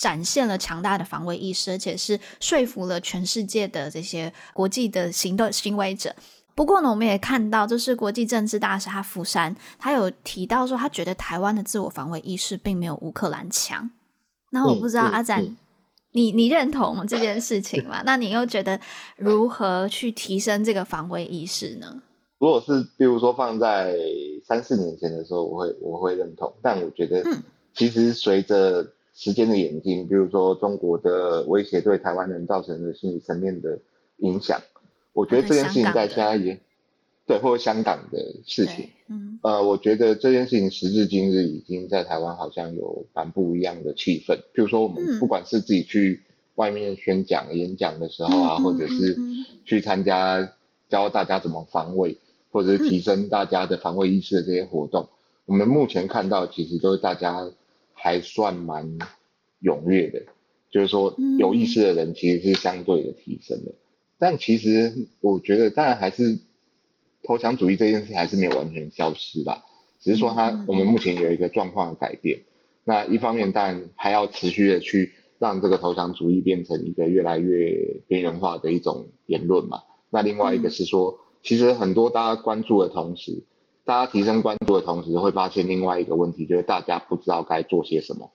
[0.01, 6.15] 展现了强大的防卫意识，而且是说服了全世界的这些国际的行动行为者。
[6.55, 13.91] 不过呢，我们也看到，就是国际政治大师哈福山，他有提到说，他觉得台湾的自我防卫意识并没有乌克兰强。
[14.53, 15.45] 那我不知道阿展，
[16.13, 18.03] 你你认同这件事情吗？
[18.07, 18.81] 那你又觉得
[19.19, 22.03] 如何去提升这个防卫意识呢？
[22.39, 23.95] 如果是比如说放在
[24.47, 27.23] 三四年前的时候，我会我会认同，但我觉得，
[27.75, 28.87] 其实随着
[29.23, 33.79] 时间的演进，比如说中国的威胁对台湾人造成的心理层面的
[34.17, 34.59] 影响，
[35.13, 36.59] 我觉得这件事情在现在也
[37.27, 44.39] 对，或者香港的事情，嗯，呃，我觉得这件事情时至今日已经在台湾好像有蛮不一样的气氛。
[44.55, 46.23] 比如说我们不管是自己去
[46.55, 49.19] 外面宣讲、演讲的时候啊，或者是
[49.67, 50.51] 去参加
[50.89, 52.17] 教大家怎么防卫，
[52.51, 55.11] 或者是提升大家的防卫意识的这些活动，
[55.45, 57.51] 我们目前看到其实都是大家。
[58.03, 58.99] 还算蛮
[59.63, 60.23] 踊跃的，
[60.71, 63.75] 就是说有意识的人其实是相对的提升的。
[64.19, 66.39] 但其实我觉得，当然还是
[67.23, 69.65] 投降主义这件事还是没有完全消失吧，
[70.01, 72.41] 只是说它我们目前有一个状况的改变。
[72.85, 79.83] 那一方面当然还要持续的去让这个投降主义变成一个越来越边缘化的一种言论嘛。
[80.09, 83.45] 那另外一个是说，其实很多大家关注的同时。
[83.91, 88.31] 大家提升关注的同时，会发现另外一个问题，就是大家不知道该做些什么。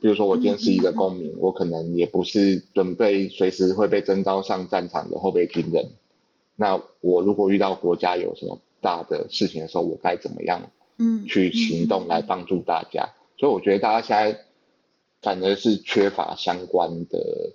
[0.00, 5.90] 比如说，我今天是一个公民，我可能也不是准备随时会被征召上战场的后备军人。
[6.56, 13.10] 那我如果遇到国家有什么大的事情的时候，我该怎么样嗯去行动来帮助大家？
[13.36, 14.40] 所以我觉得大家现在
[15.20, 17.52] 反而是缺乏相关的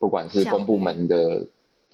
[0.00, 1.46] 不管是公部门的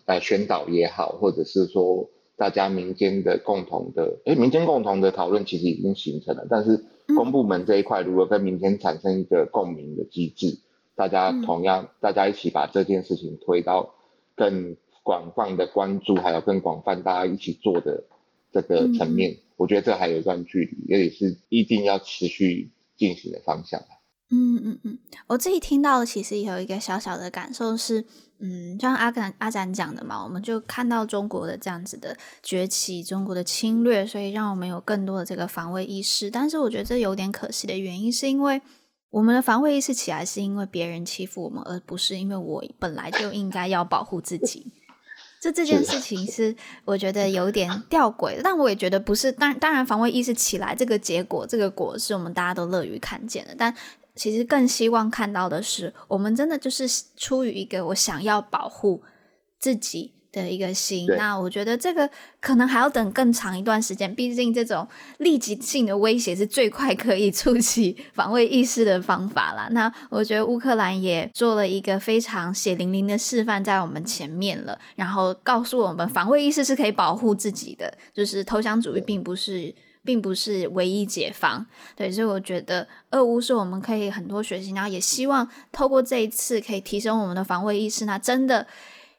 [0.06, 2.08] 呃宣导也好，或者是说
[2.38, 6.84] 大家民间的共同的，诶，民间共同的讨论其实已经形成了，但是
[7.16, 10.60] 公部门这一块如果跟民间产生一个共鸣的机制，
[10.94, 13.94] 大家同样大家一起把这件事情推到
[14.36, 18.04] 更广泛的关注，还有更广泛大家一起做的
[18.52, 23.82] 这个层面，嗯、我觉得这还有一段距离，也是一定要持续进行的方向。
[24.30, 28.04] 嗯嗯嗯，我自己听到的其实也有一个小小的感受是，
[28.40, 36.30] 嗯，就像阿展阿展讲的嘛，我们就看到中国的这样子的崛起，中国的侵略，所以让我们有更多的这个防卫意识。
[36.30, 38.60] 但是我觉得这有点可惜的原因，是因为
[39.08, 44.72] 我们的防卫意识起来是因为别人欺负我们，而不是因为我本来就应该要保护自己。
[45.40, 49.30] 这这件事情是我觉得有点吊诡，但我也觉得不是。
[49.30, 53.54] 当当然，防卫意识起来，这个结果，这个果是我们大家都乐于看见的。
[53.56, 53.72] 但
[54.18, 56.86] 其实更希望看到的是，我们真的就是
[57.16, 59.00] 出于一个我想要保护
[59.60, 61.06] 自己的一个心。
[61.16, 64.86] 那我觉得这个可能还要等更长一段时间，毕竟这种
[65.18, 69.68] 立即性的威胁是最快可以触起防卫意识的方法啦。
[69.70, 79.72] 那我觉得乌克兰也做了一个非常血淋淋的示范在我们前面了，然后告诉我们防卫意识是可以保护自己的，就是投降主义并不是。
[80.04, 81.64] 并不是唯一解方，
[81.94, 88.04] 对，所以我觉得俄乌是我们可以很多学习，然后也希望透过这一次可以提升我们的防卫意识。
[88.04, 88.66] 那真的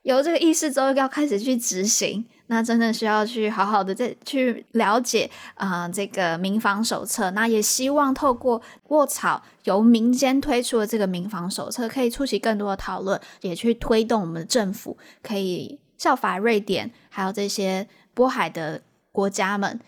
[0.03, 7.29] 有这个意识之后，要开始去执行，那真的需要去好好的再去了解啊、这个民防手册。
[7.31, 18.81] 那也希望透过卧草由民间推出的这个民防手册，可以触起更多的讨论，也去推动我们的政府可以效法瑞典，还有这些波海的
[19.11, 19.79] 国家们。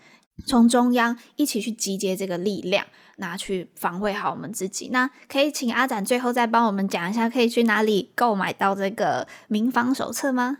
[0.46, 2.84] 从中央一起去集结这个力量，
[3.16, 4.88] 拿去防卫好我们自己。
[4.92, 10.58] 那可以请阿展最后再帮我们讲一下，可以去哪里购买到这个民防手册吗？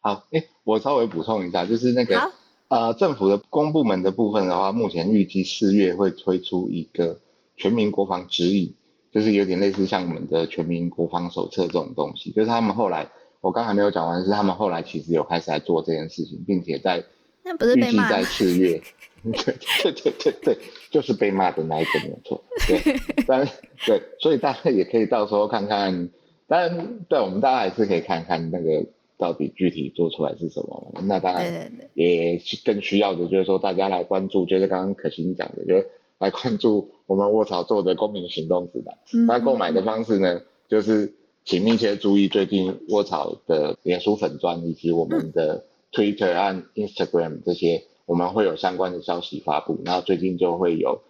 [0.00, 2.32] 好，诶，我稍微补充一下，就是那个
[2.68, 7.20] 呃，政府的公部门的部分的话，目前预计四月会推出一个
[7.56, 8.74] 全民国防指引，
[9.12, 12.30] 就是有点类似像我们的全民国防手册这种东西。
[12.32, 13.08] 就是他们后来，
[13.40, 17.04] 我刚才没有讲完，是他们后来其实有开始来做这件事情，并且在。
[17.48, 18.04] 那不是被骂？
[18.04, 18.82] 预计在四月，
[19.24, 20.58] 对对对对对，
[20.90, 22.44] 就是被骂的那一个没有错。
[22.66, 23.44] 对， 但
[23.86, 26.10] 对，所以大家也可以到时候看看。
[26.46, 28.86] 当然，对我们大家还是可以看看那个
[29.18, 30.94] 到底具体做出来是什么。
[31.04, 35.86] 那当然也更需要的就是说，大家来关注，就是刚刚可心讲的，就是
[36.18, 39.26] 来关注我们卧槽做的公民行动指南。
[39.26, 41.14] 那购买的方式呢，就是
[41.44, 45.64] 请密切注意最近卧草的脸书粉砖以及我们的。
[45.92, 49.80] Twitter 和 Instagram 这些，我们会有相关的消息发布。
[49.84, 51.02] 然后最近就会有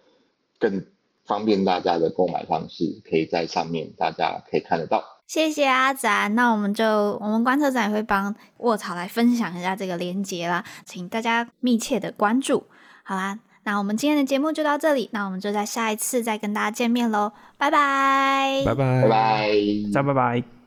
[0.59, 0.85] 更
[1.25, 5.03] 方便大家的购买方式，可以在上面大家可以看得到。
[5.27, 6.85] 谢谢阿展，那我们就
[7.21, 12.63] 我们观测站也会帮卧槽来分享一下这个链接啦，请大家密切的关注。
[13.03, 19.51] 好啦，那我们今天的节目就到这里，那我们就在下一次再跟大家见面喽，拜拜，拜拜，拜拜，
[19.93, 20.58] 再拜拜。